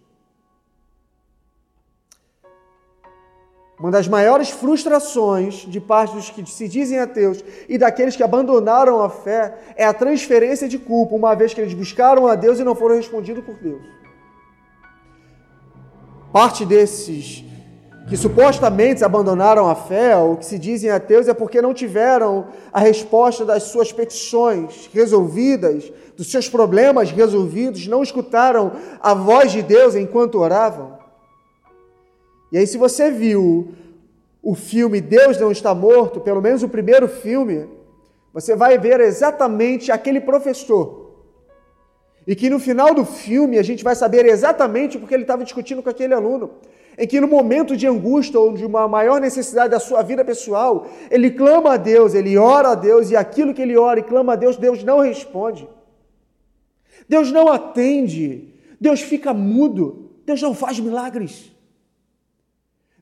[3.77, 9.01] Uma das maiores frustrações de parte dos que se dizem ateus e daqueles que abandonaram
[9.01, 12.63] a fé é a transferência de culpa, uma vez que eles buscaram a Deus e
[12.63, 13.83] não foram respondidos por Deus.
[16.31, 17.43] Parte desses
[18.07, 22.79] que supostamente abandonaram a fé ou que se dizem ateus é porque não tiveram a
[22.79, 29.95] resposta das suas petições resolvidas, dos seus problemas resolvidos, não escutaram a voz de Deus
[29.95, 30.94] enquanto oravam.
[32.51, 33.73] E aí, se você viu
[34.41, 37.67] o filme Deus Não Está Morto, pelo menos o primeiro filme,
[38.31, 41.05] você vai ver exatamente aquele professor.
[42.27, 45.81] E que no final do filme a gente vai saber exatamente porque ele estava discutindo
[45.81, 46.51] com aquele aluno.
[46.97, 50.87] Em que no momento de angústia ou de uma maior necessidade da sua vida pessoal,
[51.11, 54.33] ele clama a Deus, ele ora a Deus, e aquilo que ele ora e clama
[54.33, 55.67] a Deus, Deus não responde.
[57.07, 58.53] Deus não atende.
[58.79, 60.11] Deus fica mudo.
[60.25, 61.54] Deus não faz milagres.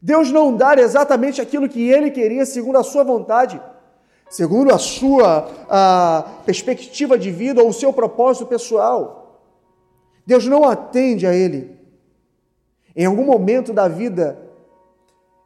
[0.03, 3.61] Deus não dá exatamente aquilo que ele queria, segundo a sua vontade,
[4.29, 9.39] segundo a sua a perspectiva de vida ou o seu propósito pessoal.
[10.27, 11.79] Deus não atende a ele.
[12.93, 14.37] Em algum momento da vida,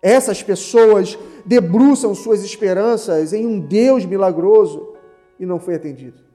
[0.02, 1.16] essas pessoas
[1.46, 4.96] debruçam suas esperanças em um Deus milagroso
[5.40, 6.27] e não foi atendido.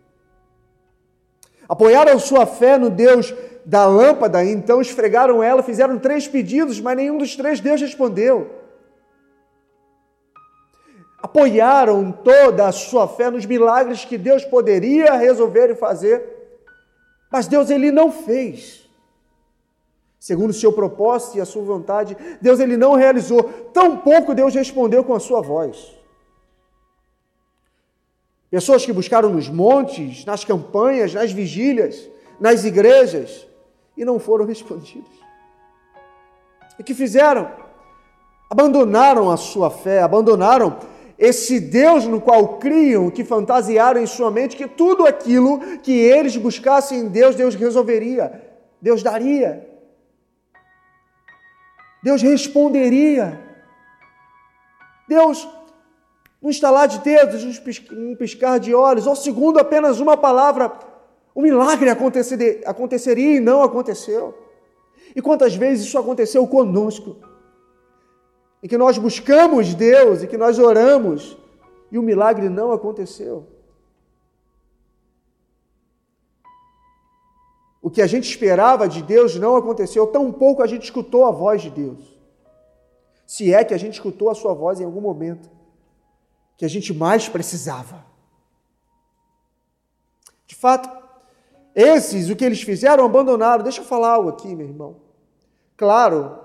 [1.72, 3.32] Apoiaram sua fé no Deus
[3.64, 8.50] da lâmpada, então esfregaram ela, fizeram três pedidos, mas nenhum dos três Deus respondeu.
[11.16, 16.22] Apoiaram toda a sua fé nos milagres que Deus poderia resolver e fazer,
[17.30, 18.86] mas Deus ele não fez.
[20.20, 25.02] Segundo o seu propósito e a sua vontade, Deus ele não realizou, tampouco Deus respondeu
[25.02, 26.01] com a sua voz.
[28.52, 32.06] Pessoas que buscaram nos montes, nas campanhas, nas vigílias,
[32.38, 33.46] nas igrejas,
[33.96, 35.10] e não foram respondidos.
[36.78, 37.50] E que fizeram?
[38.50, 40.78] Abandonaram a sua fé, abandonaram
[41.18, 46.36] esse Deus no qual criam, que fantasiaram em sua mente que tudo aquilo que eles
[46.36, 48.42] buscassem em Deus, Deus resolveria,
[48.82, 49.66] Deus daria,
[52.02, 53.40] Deus responderia.
[55.08, 55.48] Deus,
[56.42, 57.44] no estalar de dedos,
[57.92, 60.72] um piscar de olhos, ou segundo apenas uma palavra,
[61.32, 64.36] o milagre aconteceria e não aconteceu.
[65.14, 67.16] E quantas vezes isso aconteceu conosco?
[68.60, 71.38] Em que nós buscamos Deus e que nós oramos
[71.92, 73.46] e o milagre não aconteceu.
[77.80, 81.62] O que a gente esperava de Deus não aconteceu, tampouco a gente escutou a voz
[81.62, 82.18] de Deus.
[83.26, 85.61] Se é que a gente escutou a sua voz em algum momento
[86.62, 88.06] que a gente mais precisava.
[90.46, 90.88] De fato,
[91.74, 93.64] esses, o que eles fizeram, abandonaram.
[93.64, 94.98] Deixa eu falar algo aqui, meu irmão.
[95.76, 96.38] Claro,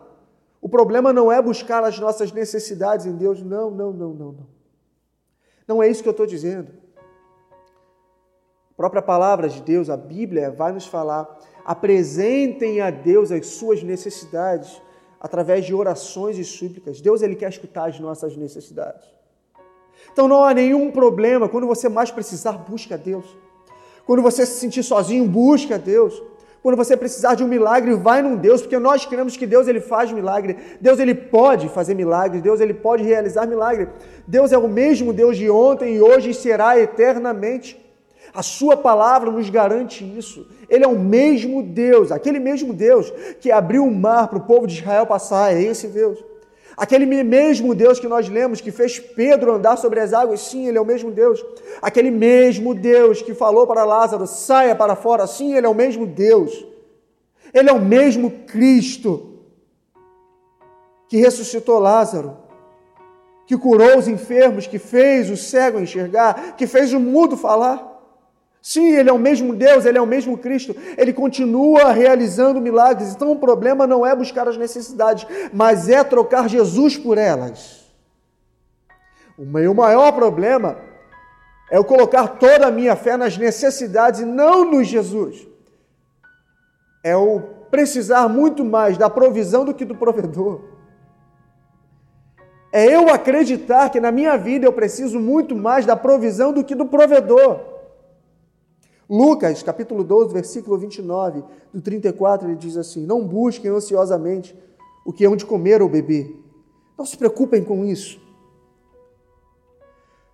[0.59, 3.43] o problema não é buscar as nossas necessidades em Deus.
[3.43, 4.47] Não, não, não, não, não.
[5.67, 6.71] Não é isso que eu estou dizendo.
[8.71, 11.27] A própria palavra de Deus, a Bíblia, vai nos falar:
[11.63, 14.81] apresentem a Deus as suas necessidades
[15.19, 17.01] através de orações e súplicas.
[17.01, 19.16] Deus ele quer escutar as nossas necessidades.
[20.17, 23.23] Então não há nenhum problema quando você mais precisar, busque a Deus.
[24.03, 26.23] Quando você se sentir sozinho, busque a Deus.
[26.63, 29.79] Quando você precisar de um milagre, vai num Deus, porque nós cremos que Deus ele
[29.79, 30.57] faz milagre.
[30.81, 33.89] Deus ele pode fazer milagres, Deus ele pode realizar milagre.
[34.25, 37.79] Deus é o mesmo Deus de ontem e hoje e será eternamente.
[38.33, 40.47] A sua palavra nos garante isso.
[40.67, 44.65] Ele é o mesmo Deus, aquele mesmo Deus que abriu o mar para o povo
[44.65, 46.17] de Israel passar, é esse Deus.
[46.77, 50.77] Aquele mesmo Deus que nós lemos, que fez Pedro andar sobre as águas, sim, ele
[50.77, 51.43] é o mesmo Deus.
[51.81, 56.05] Aquele mesmo Deus que falou para Lázaro, saia para fora, sim, ele é o mesmo
[56.05, 56.67] Deus.
[57.51, 59.39] Ele é o mesmo Cristo
[61.09, 62.37] que ressuscitou Lázaro,
[63.47, 67.86] que curou os enfermos, que fez o cego enxergar, que fez o mudo falar.
[68.67, 73.13] Sim, Ele é o mesmo Deus, Ele é o mesmo Cristo, Ele continua realizando milagres.
[73.13, 77.85] Então o problema não é buscar as necessidades, mas é trocar Jesus por elas.
[79.37, 80.79] O meu maior problema
[81.71, 85.47] é eu colocar toda a minha fé nas necessidades e não no Jesus.
[87.01, 87.39] É o
[87.71, 90.59] precisar muito mais da provisão do que do provedor.
[92.73, 96.75] É eu acreditar que na minha vida eu preciso muito mais da provisão do que
[96.75, 97.76] do provedor.
[99.09, 101.43] Lucas, capítulo 12, versículo 29,
[101.73, 104.55] do 34, ele diz assim: Não busquem ansiosamente
[105.05, 106.35] o que hão de comer ou beber.
[106.97, 108.19] Não se preocupem com isso.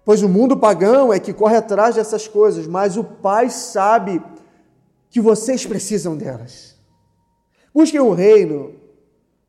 [0.03, 4.21] Pois o mundo pagão é que corre atrás dessas coisas, mas o Pai sabe
[5.09, 6.75] que vocês precisam delas.
[7.73, 8.73] Busquem o reino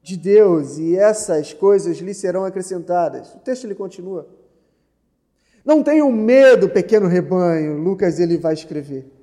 [0.03, 3.35] de Deus e essas coisas lhe serão acrescentadas.
[3.35, 4.29] O texto ele continua.
[5.65, 9.13] Não tenham medo, pequeno rebanho, Lucas ele vai escrever.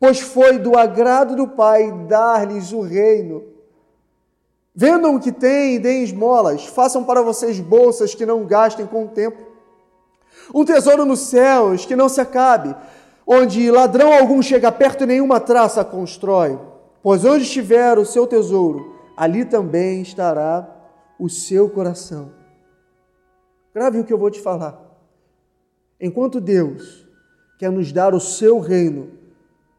[0.00, 3.44] Pois foi do agrado do Pai dar-lhes o reino.
[4.74, 6.66] Vendam o que têm e deem esmolas.
[6.66, 9.38] Façam para vocês bolsas que não gastem com o tempo.
[10.54, 12.74] Um tesouro nos céus que não se acabe,
[13.26, 16.58] onde ladrão algum chega perto e nenhuma traça constrói.
[17.02, 20.68] Pois onde estiver o seu tesouro, ali também estará
[21.18, 22.32] o seu coração.
[23.74, 24.80] Grave o que eu vou te falar.
[26.00, 27.06] Enquanto Deus
[27.58, 29.10] quer nos dar o seu reino,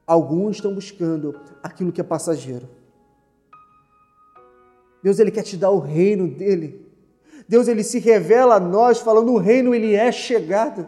[0.09, 2.67] alguns estão buscando aquilo que é passageiro.
[5.03, 6.83] Deus ele quer te dar o reino dele.
[7.47, 10.87] Deus ele se revela a nós falando o reino ele é chegado.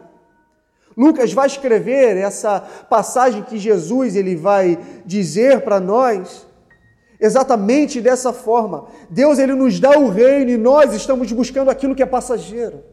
[0.97, 6.47] Lucas vai escrever essa passagem que Jesus ele vai dizer para nós
[7.19, 8.87] exatamente dessa forma.
[9.07, 12.83] Deus ele nos dá o reino e nós estamos buscando aquilo que é passageiro.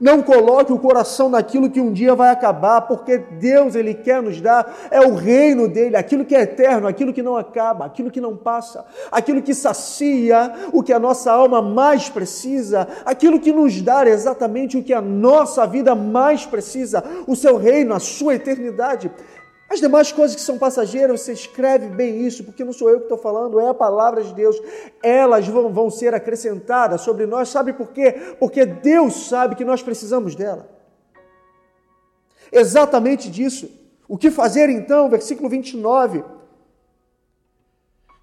[0.00, 4.40] Não coloque o coração naquilo que um dia vai acabar, porque Deus ele quer nos
[4.40, 8.20] dar é o reino dele, aquilo que é eterno, aquilo que não acaba, aquilo que
[8.20, 13.80] não passa, aquilo que sacia o que a nossa alma mais precisa, aquilo que nos
[13.80, 19.10] dá exatamente o que a nossa vida mais precisa, o seu reino, a sua eternidade.
[19.68, 23.04] As demais coisas que são passageiras, você escreve bem isso, porque não sou eu que
[23.04, 24.60] estou falando, é a palavra de Deus.
[25.02, 27.48] Elas vão, vão ser acrescentadas sobre nós.
[27.48, 28.12] Sabe por quê?
[28.38, 30.68] Porque Deus sabe que nós precisamos dela.
[32.52, 33.70] Exatamente disso.
[34.06, 35.08] O que fazer então?
[35.08, 36.22] Versículo 29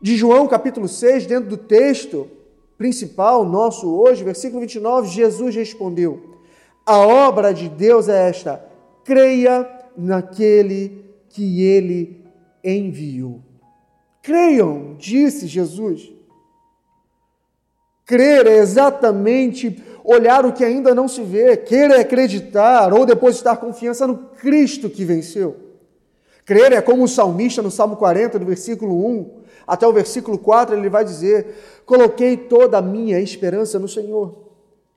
[0.01, 2.29] de João, capítulo 6, dentro do texto
[2.77, 6.37] principal nosso hoje, versículo 29, Jesus respondeu:
[6.85, 8.63] A obra de Deus é esta:
[9.03, 12.23] creia naquele que ele
[12.63, 13.41] enviou.
[14.21, 16.11] Creiam, disse Jesus.
[18.05, 24.05] Crer é exatamente olhar o que ainda não se vê, querer acreditar ou depositar confiança
[24.05, 25.55] no Cristo que venceu.
[26.45, 30.75] Crer é como o salmista no Salmo 40, do versículo 1 até o versículo 4,
[30.75, 34.49] ele vai dizer: Coloquei toda a minha esperança no Senhor.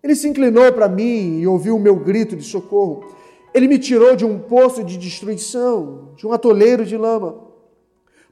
[0.03, 3.14] Ele se inclinou para mim e ouviu o meu grito de socorro.
[3.55, 7.37] Ele me tirou de um poço de destruição, de um atoleiro de lama.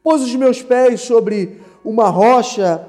[0.02, 2.88] Pôs os meus pés sobre uma rocha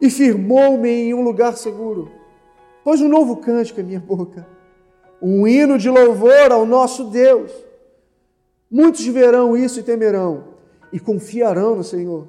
[0.00, 2.10] e firmou-me em um lugar seguro.
[2.82, 4.46] Pôs um novo cântico em minha boca,
[5.20, 7.52] um hino de louvor ao nosso Deus.
[8.70, 10.44] Muitos verão isso e temerão
[10.90, 12.26] e confiarão no Senhor.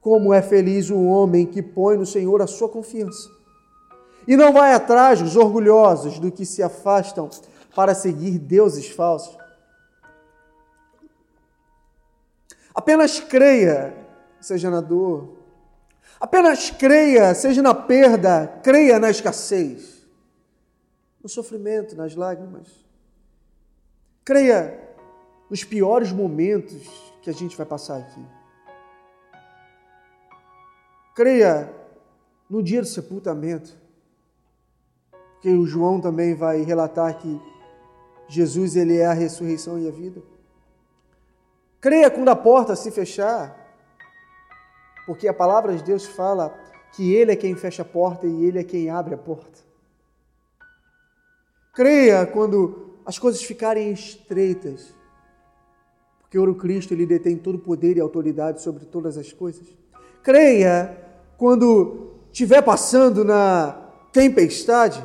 [0.00, 3.43] Como é feliz o homem que põe no Senhor a sua confiança
[4.26, 7.28] e não vai atrás dos orgulhosos do que se afastam
[7.74, 9.36] para seguir deuses falsos.
[12.74, 13.94] Apenas creia,
[14.40, 15.38] seja na dor.
[16.20, 20.06] Apenas creia, seja na perda, creia na escassez,
[21.22, 22.84] no sofrimento, nas lágrimas.
[24.24, 24.80] Creia
[25.50, 28.24] nos piores momentos que a gente vai passar aqui.
[31.14, 31.72] Creia
[32.48, 33.83] no dia do sepultamento
[35.44, 37.38] que o João também vai relatar que
[38.26, 40.22] Jesus ele é a ressurreição e a vida.
[41.82, 43.54] Creia quando a porta se fechar,
[45.04, 46.58] porque a palavra de Deus fala
[46.94, 49.58] que Ele é quem fecha a porta e Ele é quem abre a porta.
[51.74, 54.94] Creia quando as coisas ficarem estreitas,
[56.20, 59.66] porque o Cristo ele detém todo o poder e autoridade sobre todas as coisas.
[60.22, 60.96] Creia
[61.36, 65.04] quando estiver passando na tempestade,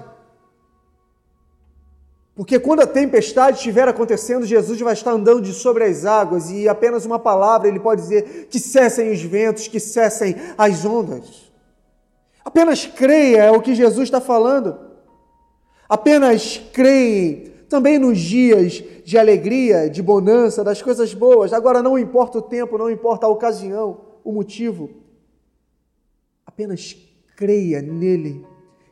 [2.40, 6.70] porque quando a tempestade estiver acontecendo, Jesus vai estar andando de sobre as águas e
[6.70, 11.52] apenas uma palavra ele pode dizer que cessem os ventos, que cessem as ondas.
[12.46, 14.80] Apenas creia é o que Jesus está falando.
[15.90, 21.52] Apenas creia também nos dias de alegria, de bonança, das coisas boas.
[21.52, 24.90] Agora não importa o tempo, não importa a ocasião, o motivo.
[26.46, 26.96] Apenas
[27.36, 28.48] creia nele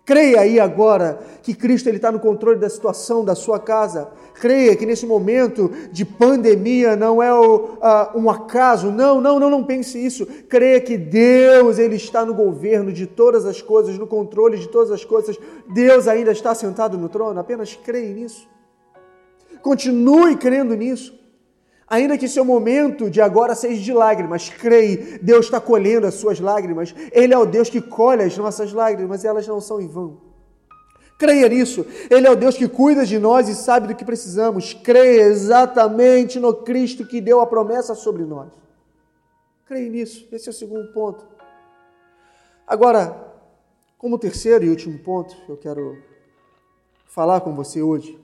[0.07, 4.09] Creia aí agora que Cristo está no controle da situação da sua casa.
[4.35, 8.89] Creia que nesse momento de pandemia não é o, uh, um acaso.
[8.89, 10.25] Não, não, não, não pense isso.
[10.47, 14.91] Creia que Deus ele está no governo de todas as coisas, no controle de todas
[14.91, 15.37] as coisas.
[15.73, 17.37] Deus ainda está sentado no trono.
[17.37, 18.47] Apenas creia nisso.
[19.61, 21.13] Continue crendo nisso.
[21.89, 26.37] Ainda que seu momento de agora seja de lágrimas, creia, Deus está colhendo as suas
[26.37, 26.93] lágrimas.
[27.13, 30.27] Ele é o Deus que colhe as nossas lágrimas, e elas não são em vão.
[31.17, 31.85] Creia nisso.
[32.09, 34.73] Ele é o Deus que cuida de nós e sabe do que precisamos.
[34.73, 38.51] Creia exatamente no Cristo que deu a promessa sobre nós.
[39.65, 40.27] Creia nisso.
[40.31, 41.25] Esse é o segundo ponto.
[42.67, 43.33] Agora,
[43.97, 45.97] como terceiro e último ponto, eu quero
[47.07, 48.19] falar com você hoje.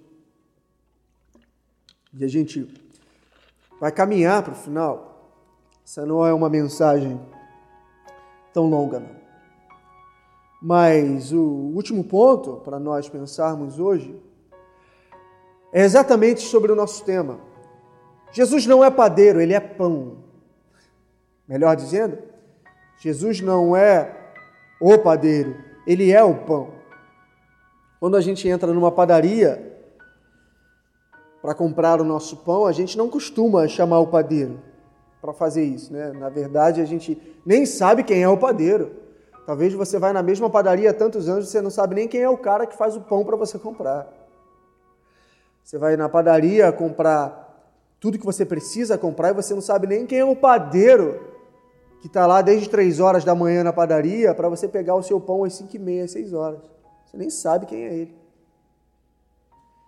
[2.14, 2.83] E a gente
[3.80, 5.32] vai caminhar para o final.
[5.86, 7.20] Essa não é uma mensagem
[8.54, 9.24] tão longa, não.
[10.62, 14.18] Mas o último ponto para nós pensarmos hoje
[15.74, 17.40] é exatamente sobre o nosso tema.
[18.32, 20.24] Jesus não é padeiro, ele é pão.
[21.48, 22.18] Melhor dizendo,
[22.98, 24.16] Jesus não é
[24.80, 25.56] o padeiro,
[25.86, 26.72] ele é o pão.
[28.00, 29.73] Quando a gente entra numa padaria,
[31.44, 34.62] para comprar o nosso pão, a gente não costuma chamar o padeiro
[35.22, 36.14] para fazer isso, né?
[36.14, 38.94] Na verdade, a gente nem sabe quem é o padeiro.
[39.46, 42.22] Talvez você vai na mesma padaria há tantos anos e você não sabe nem quem
[42.22, 44.08] é o cara que faz o pão para você comprar.
[45.62, 50.06] Você vai na padaria comprar tudo que você precisa comprar e você não sabe nem
[50.06, 51.20] quem é o padeiro
[52.00, 55.20] que está lá desde três horas da manhã na padaria para você pegar o seu
[55.20, 56.62] pão às cinco e meia, seis horas.
[57.06, 58.23] Você nem sabe quem é ele.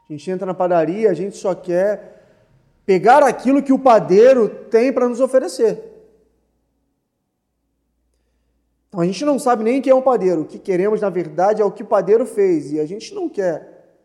[0.10, 2.16] A gente entra na padaria, a gente só quer
[2.86, 5.96] pegar aquilo que o padeiro tem para nos oferecer.
[8.88, 10.42] Então a gente não sabe nem quem é o padeiro.
[10.42, 12.72] O que queremos, na verdade, é o que o padeiro fez.
[12.72, 13.98] E a gente não quer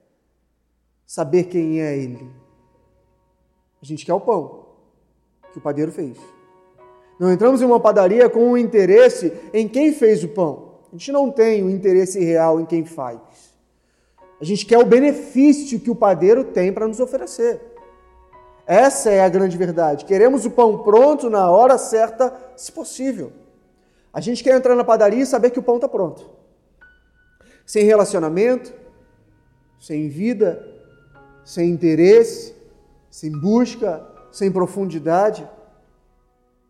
[1.06, 2.28] saber quem é ele.
[3.80, 4.66] A gente quer o pão
[5.52, 6.18] que o padeiro fez.
[7.18, 10.80] Não entramos em uma padaria com o um interesse em quem fez o pão.
[10.88, 13.20] A gente não tem o um interesse real em quem faz.
[14.40, 17.60] A gente quer o benefício que o padeiro tem para nos oferecer.
[18.66, 20.04] Essa é a grande verdade.
[20.04, 23.32] Queremos o pão pronto na hora certa, se possível.
[24.12, 26.30] A gente quer entrar na padaria e saber que o pão está pronto.
[27.66, 28.72] Sem relacionamento,
[29.78, 30.66] sem vida,
[31.44, 32.54] sem interesse,
[33.10, 35.48] sem busca, sem profundidade.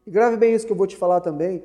[0.06, 1.62] E grave bem isso que eu vou te falar também.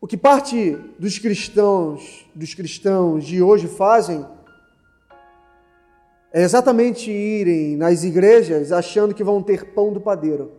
[0.00, 4.26] O que parte dos cristãos, dos cristãos de hoje fazem
[6.32, 10.52] é exatamente irem nas igrejas achando que vão ter pão do padeiro.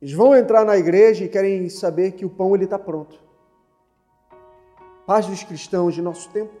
[0.00, 3.18] Eles vão entrar na igreja e querem saber que o pão ele está pronto.
[5.04, 6.52] Parte dos cristãos de nosso tempo,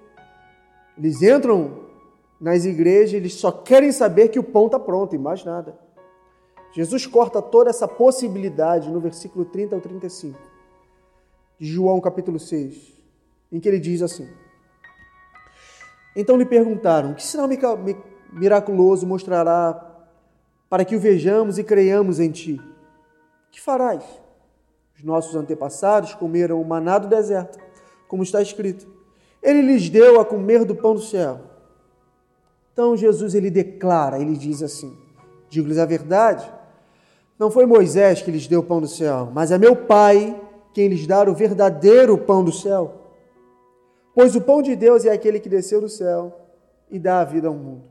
[0.96, 1.86] eles entram
[2.40, 5.78] nas igrejas, eles só querem saber que o pão está pronto e mais nada.
[6.72, 10.38] Jesus corta toda essa possibilidade no versículo 30 ao 35
[11.58, 12.94] de João capítulo 6,
[13.50, 14.28] em que ele diz assim:
[16.20, 17.48] então lhe perguntaram: Que sinal
[18.32, 19.80] miraculoso mostrará
[20.68, 22.60] para que o vejamos e creiamos em ti?
[23.52, 24.02] Que farás?
[24.96, 27.56] Os nossos antepassados comeram o maná do deserto,
[28.08, 28.84] como está escrito.
[29.40, 31.38] Ele lhes deu a comer do pão do céu.
[32.72, 34.98] Então Jesus ele declara, ele diz assim:
[35.48, 36.52] Digo-lhes a verdade,
[37.38, 40.36] não foi Moisés que lhes deu o pão do céu, mas é meu Pai
[40.74, 42.97] quem lhes dá o verdadeiro pão do céu.
[44.18, 46.40] Pois o pão de Deus é aquele que desceu do céu
[46.90, 47.84] e dá a vida ao mundo.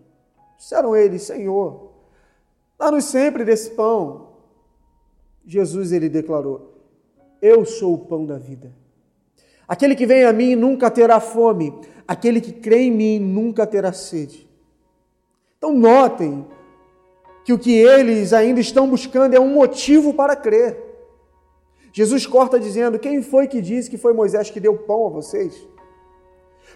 [0.57, 1.93] Disseram eles, Senhor,
[2.77, 4.33] dá-nos sempre desse pão.
[5.45, 6.81] Jesus ele declarou:
[7.41, 8.73] Eu sou o pão da vida.
[9.65, 11.73] Aquele que vem a mim nunca terá fome,
[12.05, 14.49] aquele que crê em mim nunca terá sede.
[15.57, 16.45] Então notem
[17.45, 20.77] que o que eles ainda estão buscando é um motivo para crer.
[21.93, 25.65] Jesus corta dizendo: Quem foi que disse que foi Moisés que deu pão a vocês?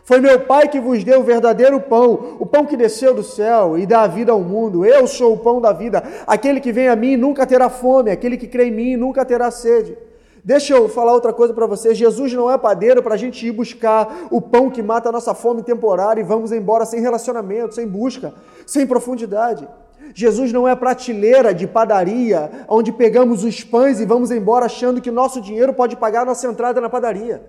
[0.04, 3.78] Foi meu Pai que vos deu o verdadeiro pão, o pão que desceu do céu
[3.78, 4.86] e dá a vida ao mundo.
[4.86, 6.04] Eu sou o pão da vida.
[6.26, 9.52] Aquele que vem a mim nunca terá fome, aquele que crê em mim nunca terá
[9.52, 9.98] sede.
[10.44, 11.94] Deixa eu falar outra coisa para você.
[11.94, 15.36] Jesus não é padeiro para a gente ir buscar o pão que mata a nossa
[15.36, 18.34] fome temporária e vamos embora sem relacionamento, sem busca,
[18.66, 19.68] sem profundidade.
[20.16, 25.12] Jesus não é prateleira de padaria, onde pegamos os pães e vamos embora achando que
[25.12, 27.46] nosso dinheiro pode pagar nossa entrada na padaria.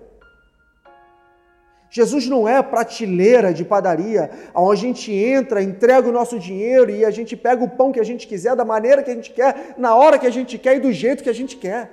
[1.93, 7.05] Jesus não é prateleira de padaria, onde a gente entra, entrega o nosso dinheiro e
[7.05, 9.75] a gente pega o pão que a gente quiser, da maneira que a gente quer,
[9.77, 11.91] na hora que a gente quer e do jeito que a gente quer.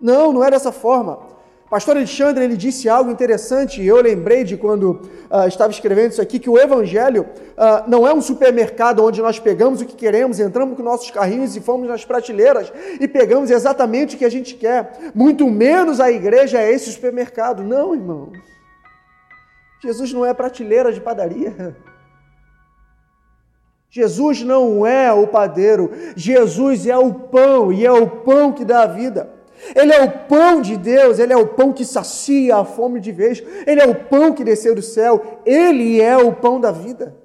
[0.00, 1.18] Não, não é dessa forma.
[1.68, 6.22] Pastor Alexandre ele disse algo interessante, e eu lembrei de quando uh, estava escrevendo isso
[6.22, 10.38] aqui, que o Evangelho uh, não é um supermercado onde nós pegamos o que queremos,
[10.38, 14.54] entramos com nossos carrinhos e fomos nas prateleiras e pegamos exatamente o que a gente
[14.54, 15.10] quer.
[15.12, 17.64] Muito menos a igreja é esse supermercado.
[17.64, 18.57] Não, irmãos.
[19.82, 21.76] Jesus não é prateleira de padaria.
[23.90, 28.82] Jesus não é o padeiro, Jesus é o pão e é o pão que dá
[28.82, 29.30] a vida.
[29.74, 33.10] Ele é o pão de Deus, ele é o pão que sacia a fome de
[33.10, 37.16] vez, ele é o pão que desceu do céu, ele é o pão da vida.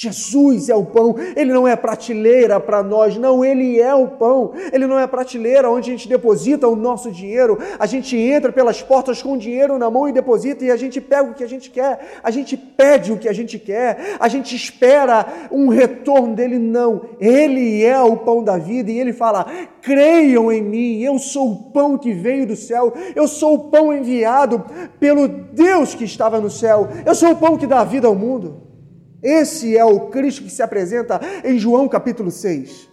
[0.00, 4.52] Jesus é o pão, ele não é prateleira para nós, não, ele é o pão.
[4.72, 8.80] Ele não é prateleira onde a gente deposita o nosso dinheiro, a gente entra pelas
[8.80, 11.48] portas com o dinheiro na mão e deposita e a gente pega o que a
[11.48, 16.32] gente quer, a gente pede o que a gente quer, a gente espera um retorno
[16.32, 17.00] dele, não.
[17.18, 19.46] Ele é o pão da vida e ele fala:
[19.82, 23.92] creiam em mim, eu sou o pão que veio do céu, eu sou o pão
[23.92, 24.64] enviado
[25.00, 28.67] pelo Deus que estava no céu, eu sou o pão que dá vida ao mundo.
[29.22, 32.88] Esse é o Cristo que se apresenta em João capítulo 6.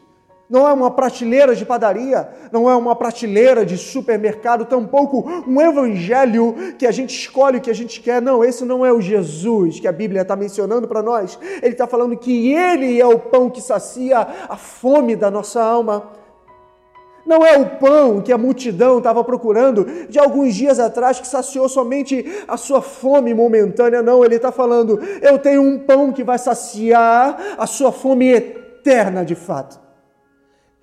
[0.48, 6.76] Não é uma prateleira de padaria, não é uma prateleira de supermercado, tampouco um evangelho
[6.78, 8.22] que a gente escolhe o que a gente quer.
[8.22, 11.40] Não, esse não é o Jesus que a Bíblia está mencionando para nós.
[11.64, 16.12] Ele está falando que Ele é o pão que sacia a fome da nossa alma.
[17.26, 21.68] Não é o pão que a multidão estava procurando de alguns dias atrás que saciou
[21.68, 24.24] somente a sua fome momentânea, não.
[24.24, 29.36] Ele está falando: eu tenho um pão que vai saciar a sua fome eterna de
[29.36, 29.85] fato.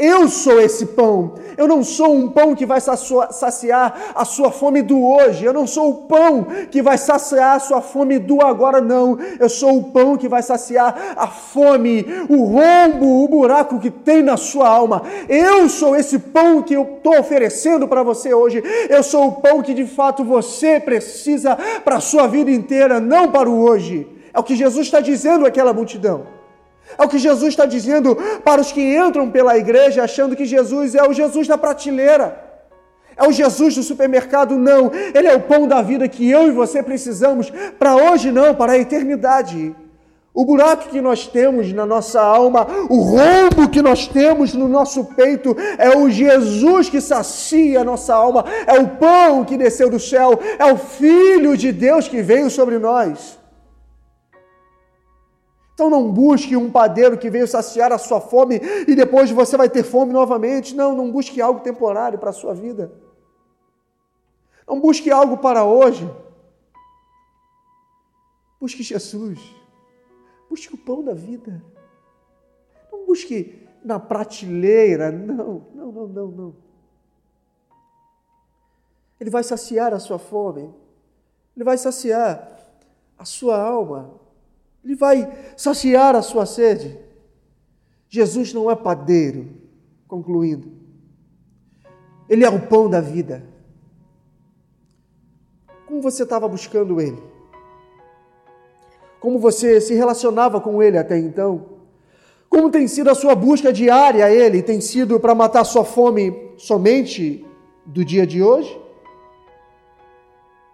[0.02, 1.34] Eu sou esse pão.
[1.56, 5.44] Eu não sou um pão que vai saciar a sua fome do hoje.
[5.44, 9.16] Eu não sou o pão que vai saciar a sua fome do agora, não.
[9.38, 14.24] Eu sou o pão que vai saciar a fome, o rombo, o buraco que tem
[14.24, 15.04] na sua alma.
[15.28, 18.60] Eu sou esse pão que eu estou oferecendo para você hoje.
[18.90, 23.30] Eu sou o pão que de fato você precisa para a sua vida inteira, não
[23.30, 24.08] para o hoje.
[24.34, 26.41] É o que Jesus está dizendo àquela multidão.
[26.98, 30.94] É o que Jesus está dizendo para os que entram pela igreja achando que Jesus
[30.94, 32.52] é o Jesus da prateleira.
[33.16, 34.90] É o Jesus do supermercado, não.
[35.14, 38.72] Ele é o pão da vida que eu e você precisamos para hoje, não, para
[38.72, 39.74] a eternidade.
[40.34, 45.04] O buraco que nós temos na nossa alma, o rombo que nós temos no nosso
[45.04, 50.00] peito, é o Jesus que sacia a nossa alma, é o pão que desceu do
[50.00, 53.38] céu, é o Filho de Deus que veio sobre nós.
[55.74, 59.68] Então não busque um padeiro que veio saciar a sua fome e depois você vai
[59.68, 60.74] ter fome novamente.
[60.74, 62.92] Não, não busque algo temporário para a sua vida.
[64.66, 66.08] Não busque algo para hoje.
[68.60, 69.40] Busque Jesus.
[70.48, 71.64] Busque o pão da vida.
[72.92, 75.10] Não busque na prateleira.
[75.10, 76.56] Não, não, não, não, não.
[79.18, 80.72] Ele vai saciar a sua fome.
[81.56, 82.58] Ele vai saciar
[83.18, 84.21] a sua alma.
[84.84, 86.98] Ele vai saciar a sua sede.
[88.08, 89.48] Jesus não é padeiro,
[90.08, 90.72] concluindo.
[92.28, 93.44] Ele é o pão da vida.
[95.86, 97.22] Como você estava buscando Ele?
[99.20, 101.66] Como você se relacionava com Ele até então?
[102.48, 104.62] Como tem sido a sua busca diária a Ele?
[104.62, 107.46] Tem sido para matar sua fome somente
[107.84, 108.80] do dia de hoje?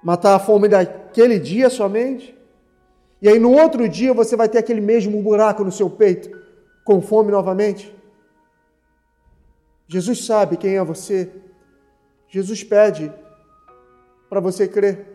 [0.02, 2.37] Matar a fome daquele dia somente?
[3.20, 6.30] E aí no outro dia você vai ter aquele mesmo buraco no seu peito,
[6.84, 7.94] com fome novamente.
[9.86, 11.30] Jesus sabe quem é você.
[12.28, 13.12] Jesus pede
[14.28, 15.06] para você crer.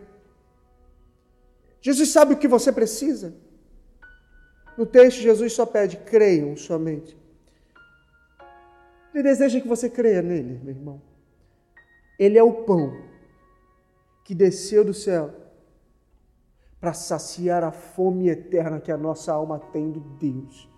[1.80, 3.34] Jesus sabe o que você precisa.
[4.76, 7.16] No texto, Jesus só pede: creiam somente.
[9.14, 11.02] Ele deseja que você creia nele, meu irmão.
[12.18, 13.00] Ele é o pão
[14.24, 15.43] que desceu do céu
[16.84, 20.68] para saciar a fome eterna que a nossa alma tem do Deus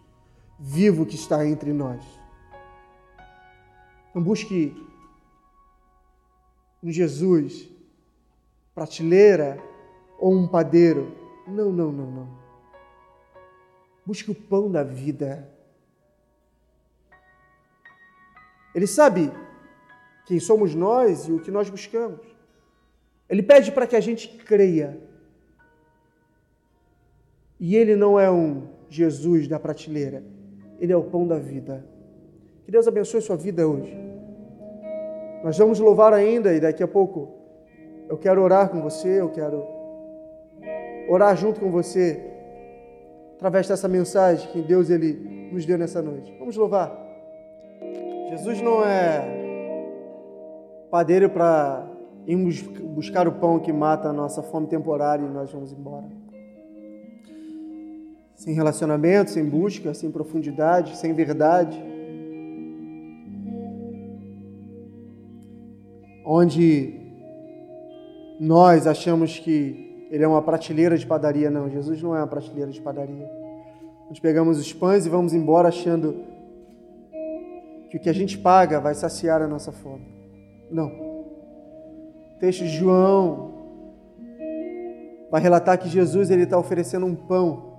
[0.57, 2.01] vivo que está entre nós.
[4.15, 4.73] Não busque
[6.81, 7.69] um Jesus,
[8.73, 9.61] prateleira
[10.17, 11.13] ou um padeiro.
[11.45, 12.39] Não, não, não, não.
[14.07, 15.53] Busque o pão da vida.
[18.73, 19.33] Ele sabe
[20.25, 22.25] quem somos nós e o que nós buscamos.
[23.29, 25.16] Ele pede para que a gente creia
[27.59, 30.23] e ele não é um Jesus da prateleira,
[30.79, 31.85] ele é o pão da vida.
[32.65, 33.97] Que Deus abençoe sua vida hoje.
[35.43, 37.29] Nós vamos louvar ainda e daqui a pouco
[38.09, 39.65] eu quero orar com você, eu quero
[41.09, 42.21] orar junto com você
[43.37, 46.35] através dessa mensagem que Deus ele nos deu nessa noite.
[46.39, 47.05] Vamos louvar.
[48.31, 49.25] Jesus não é
[50.91, 51.97] padeiro para
[52.27, 56.07] Irmos buscar o pão que mata a nossa fome temporária e nós vamos embora.
[58.37, 61.83] Sem relacionamento, sem busca, sem profundidade, sem verdade.
[66.25, 67.01] Onde
[68.39, 71.51] nós achamos que ele é uma prateleira de padaria.
[71.51, 73.29] Não, Jesus não é uma prateleira de padaria.
[74.09, 76.25] Nós pegamos os pães e vamos embora achando
[77.91, 80.07] que o que a gente paga vai saciar a nossa fome.
[80.71, 80.87] Não.
[80.89, 83.55] O texto de João
[85.31, 87.76] vai relatar que Jesus ele está oferecendo um pão,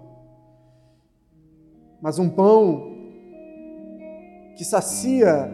[2.02, 2.95] mas um pão
[4.56, 5.52] que sacia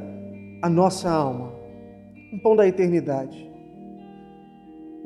[0.62, 1.54] a nossa alma,
[2.32, 3.52] um pão da eternidade.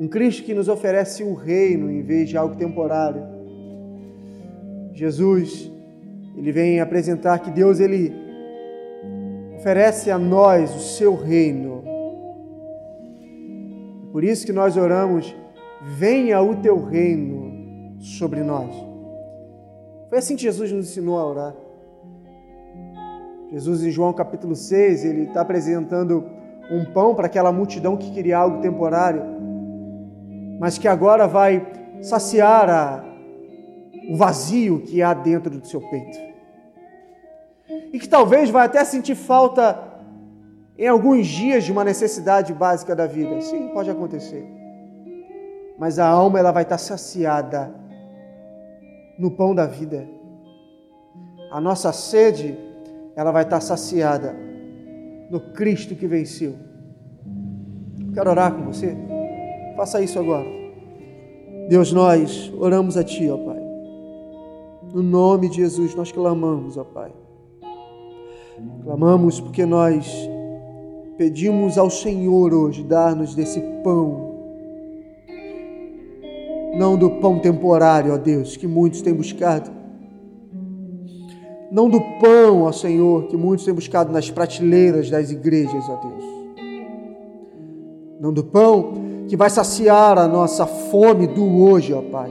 [0.00, 3.22] Um Cristo que nos oferece o reino em vez de algo temporário.
[4.92, 5.70] Jesus,
[6.36, 8.12] ele vem apresentar que Deus ele
[9.56, 11.82] oferece a nós o seu reino.
[14.12, 15.34] Por isso que nós oramos:
[15.96, 18.87] venha o teu reino sobre nós.
[20.08, 21.54] Foi assim que Jesus nos ensinou a orar.
[23.50, 26.24] Jesus, em João capítulo 6, ele está apresentando
[26.70, 29.38] um pão para aquela multidão que queria algo temporário
[30.58, 31.66] mas que agora vai
[32.02, 33.04] saciar a,
[34.10, 36.18] o vazio que há dentro do seu peito.
[37.92, 39.78] E que talvez vai até sentir falta
[40.76, 43.40] em alguns dias de uma necessidade básica da vida.
[43.40, 44.44] Sim, pode acontecer.
[45.78, 47.72] Mas a alma ela vai estar saciada
[49.18, 50.08] no pão da vida.
[51.50, 52.56] A nossa sede
[53.16, 54.34] ela vai estar saciada
[55.30, 56.54] no Cristo que venceu.
[58.14, 58.96] Quero orar com você.
[59.76, 60.46] Faça isso agora.
[61.68, 63.58] Deus, nós oramos a Ti, ó Pai.
[64.92, 67.12] No nome de Jesus nós clamamos, ó Pai.
[68.82, 70.10] Clamamos porque nós
[71.16, 74.27] pedimos ao Senhor hoje dar-nos desse pão.
[76.78, 79.68] Não do pão temporário, ó Deus, que muitos têm buscado.
[81.72, 86.24] Não do pão, ó Senhor, que muitos têm buscado nas prateleiras das igrejas, ó Deus.
[88.20, 88.92] Não do pão
[89.26, 92.30] que vai saciar a nossa fome do hoje, ó Pai.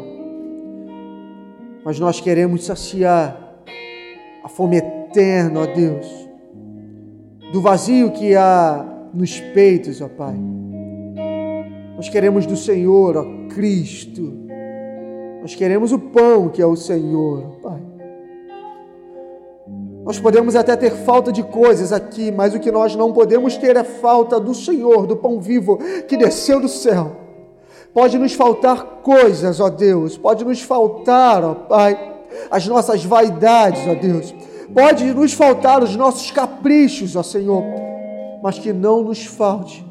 [1.84, 3.54] Mas nós queremos saciar
[4.46, 6.08] a fome eterna, ó Deus,
[7.52, 10.38] do vazio que há nos peitos, ó Pai.
[11.98, 14.32] Nós queremos do Senhor, ó Cristo.
[15.42, 17.82] Nós queremos o pão que é o Senhor, Pai.
[20.06, 23.76] Nós podemos até ter falta de coisas aqui, mas o que nós não podemos ter
[23.76, 27.14] é falta do Senhor, do pão vivo que desceu do céu.
[27.96, 32.16] Pode nos faltar coisas, ó Deus, pode nos faltar, ó Pai,
[32.52, 34.36] as nossas vaidades, ó Deus.
[34.72, 37.64] Pode nos faltar os nossos caprichos, ó Senhor,
[38.44, 39.87] mas que não nos falte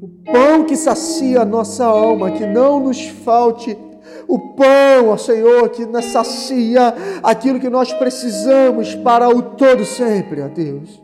[0.00, 3.76] o pão que sacia a nossa alma, que não nos falte
[4.26, 10.40] o pão, ó Senhor, que nos sacia aquilo que nós precisamos para o todo sempre,
[10.40, 11.02] ó Deus.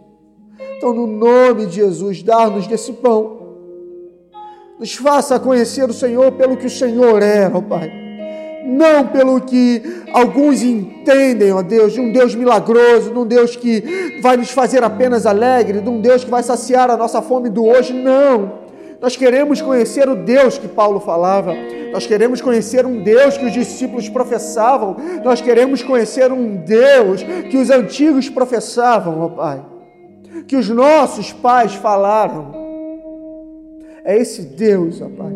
[0.76, 3.36] Então, no nome de Jesus, dá-nos desse pão.
[4.78, 7.90] Nos faça conhecer o Senhor pelo que o Senhor é, ó Pai.
[8.66, 9.82] Não pelo que
[10.12, 14.82] alguns entendem, ó Deus, de um Deus milagroso, de um Deus que vai nos fazer
[14.82, 17.92] apenas alegre, de um Deus que vai saciar a nossa fome do hoje.
[17.92, 18.65] Não
[19.00, 21.52] nós queremos conhecer o Deus que Paulo falava.
[21.92, 24.96] Nós queremos conhecer um Deus que os discípulos professavam.
[25.22, 29.64] Nós queremos conhecer um Deus que os antigos professavam, ó Pai.
[30.46, 32.54] Que os nossos pais falaram.
[34.04, 35.34] É esse Deus, ó Pai,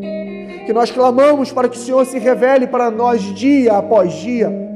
[0.64, 4.70] que nós clamamos para que o Senhor se revele para nós dia após dia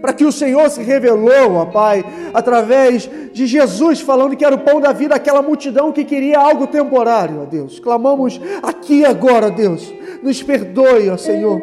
[0.00, 4.60] para que o Senhor se revelou, ó Pai, através de Jesus falando que era o
[4.60, 7.78] pão da vida aquela multidão que queria algo temporário, ó Deus.
[7.78, 11.60] Clamamos aqui agora, Deus, nos perdoe, ó Senhor,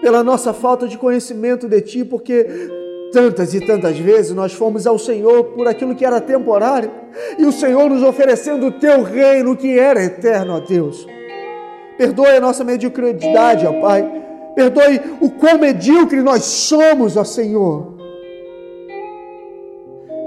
[0.00, 2.46] pela nossa falta de conhecimento de Ti, porque
[3.12, 6.90] tantas e tantas vezes nós fomos ao Senhor por aquilo que era temporário
[7.36, 11.06] e o Senhor nos oferecendo o Teu reino que era eterno, ó Deus.
[11.98, 14.20] Perdoe a nossa mediocridade, ó Pai
[14.60, 17.94] Perdoe o quão medíocre nós somos, ó Senhor.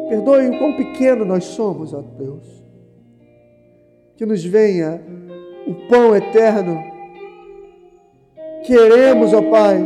[0.10, 2.64] Perdoe o quão pequeno nós somos, ó Deus.
[4.18, 5.00] Que nos venha
[5.68, 6.84] o pão eterno.
[8.66, 9.84] Queremos, ó Pai,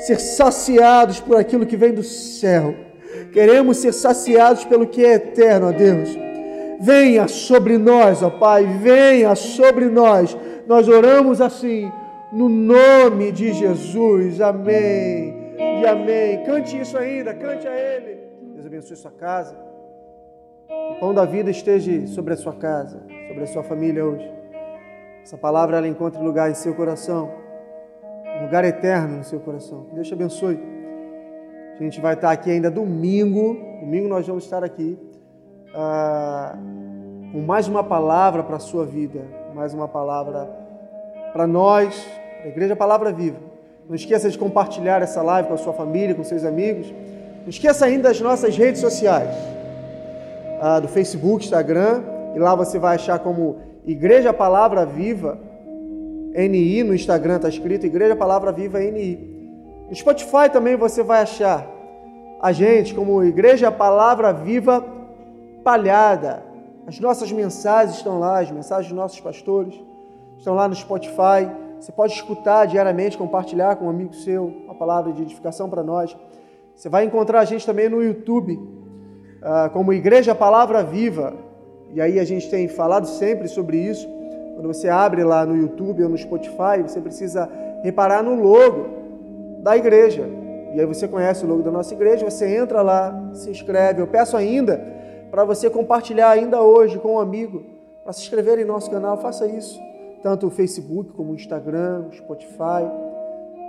[0.00, 2.74] ser saciados por aquilo que vem do céu.
[3.32, 6.10] Queremos ser saciados pelo que é eterno, ó Deus.
[6.78, 10.36] Venha sobre nós, ó Pai, venha sobre nós.
[10.66, 11.90] Nós oramos assim
[12.32, 14.40] no nome de Jesus.
[14.40, 15.54] Amém.
[15.58, 16.44] E amém.
[16.44, 18.18] Cante isso ainda, cante a Ele.
[18.54, 19.56] Deus abençoe sua casa.
[20.66, 23.00] Que o pão da vida esteja sobre a sua casa.
[23.28, 24.30] sobre a sua família hoje.
[25.22, 27.30] Essa palavra ela encontra lugar em seu coração,
[28.38, 29.84] um lugar eterno no seu coração.
[29.84, 30.58] Que Deus te abençoe.
[31.78, 33.54] A gente vai estar aqui ainda domingo.
[33.80, 34.98] Domingo nós vamos estar aqui
[35.74, 36.56] ah,
[37.30, 39.20] com mais uma palavra para a sua vida,
[39.54, 40.67] mais uma palavra
[41.32, 42.06] para nós,
[42.44, 43.38] a Igreja Palavra Viva.
[43.88, 46.92] Não esqueça de compartilhar essa live com a sua família, com seus amigos.
[47.42, 49.34] Não esqueça ainda das nossas redes sociais,
[50.60, 52.02] ah, do Facebook, Instagram,
[52.34, 53.56] e lá você vai achar como
[53.86, 55.38] Igreja Palavra Viva
[56.34, 59.16] NI, no Instagram está escrito Igreja Palavra Viva NI.
[59.88, 61.66] No Spotify também você vai achar
[62.40, 64.84] a gente como Igreja Palavra Viva
[65.64, 66.42] Palhada.
[66.86, 69.87] As nossas mensagens estão lá, as mensagens dos nossos pastores
[70.38, 71.50] estão lá no Spotify.
[71.78, 76.16] Você pode escutar diariamente, compartilhar com um amigo seu uma palavra de edificação para nós.
[76.74, 78.58] Você vai encontrar a gente também no YouTube,
[79.42, 81.34] ah, como Igreja Palavra Viva.
[81.92, 84.08] E aí a gente tem falado sempre sobre isso.
[84.54, 87.48] Quando você abre lá no YouTube ou no Spotify, você precisa
[87.82, 88.88] reparar no logo
[89.62, 90.28] da igreja.
[90.74, 94.02] E aí você conhece o logo da nossa igreja, você entra lá, se inscreve.
[94.02, 94.84] Eu peço ainda
[95.30, 97.64] para você compartilhar ainda hoje com um amigo,
[98.02, 99.87] para se inscrever em nosso canal, faça isso.
[100.22, 102.84] Tanto o Facebook como o Instagram, o Spotify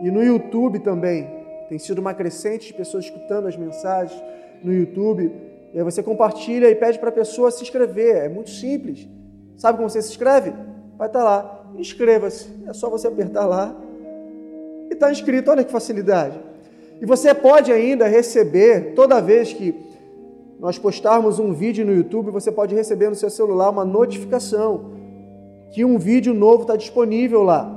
[0.01, 1.27] e no YouTube também.
[1.67, 4.19] Tem sido uma crescente de pessoas escutando as mensagens
[4.63, 5.31] no YouTube.
[5.73, 8.15] E aí você compartilha e pede para a pessoa se inscrever.
[8.15, 9.07] É muito simples.
[9.55, 10.51] Sabe como você se inscreve?
[10.97, 11.65] Vai estar tá lá.
[11.77, 12.49] Inscreva-se.
[12.67, 13.75] É só você apertar lá
[14.89, 15.51] e está inscrito.
[15.51, 16.39] Olha que facilidade.
[17.01, 19.73] E você pode ainda receber, toda vez que
[20.59, 24.91] nós postarmos um vídeo no YouTube, você pode receber no seu celular uma notificação
[25.72, 27.70] que um vídeo novo está disponível lá,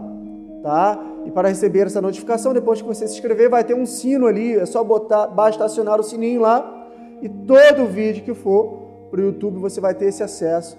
[0.62, 0.98] tá?
[1.24, 4.56] E para receber essa notificação, depois que você se inscrever, vai ter um sino ali,
[4.56, 6.88] é só botar, basta acionar o sininho lá
[7.20, 10.76] e todo vídeo que for para o YouTube você vai ter esse acesso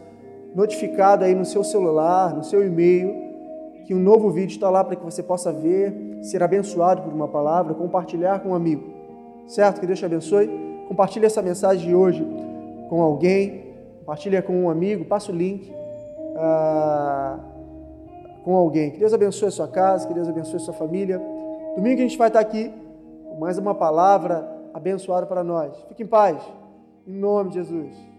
[0.56, 3.14] notificado aí no seu celular, no seu e-mail,
[3.86, 7.28] que um novo vídeo está lá para que você possa ver, ser abençoado por uma
[7.28, 8.92] palavra, compartilhar com um amigo.
[9.48, 9.80] Certo?
[9.80, 10.50] Que Deus te abençoe.
[10.88, 12.26] Compartilhe essa mensagem de hoje
[12.90, 15.74] com alguém, compartilhe com um amigo, passa o link
[16.36, 17.40] ah,
[18.44, 18.92] com alguém.
[18.92, 21.22] Que Deus abençoe a sua casa, que Deus abençoe a sua família.
[21.76, 22.72] Domingo a gente vai estar aqui
[23.30, 25.76] com mais uma palavra abençoada para nós.
[25.88, 26.42] Fique em paz,
[27.08, 28.13] em nome de Jesus.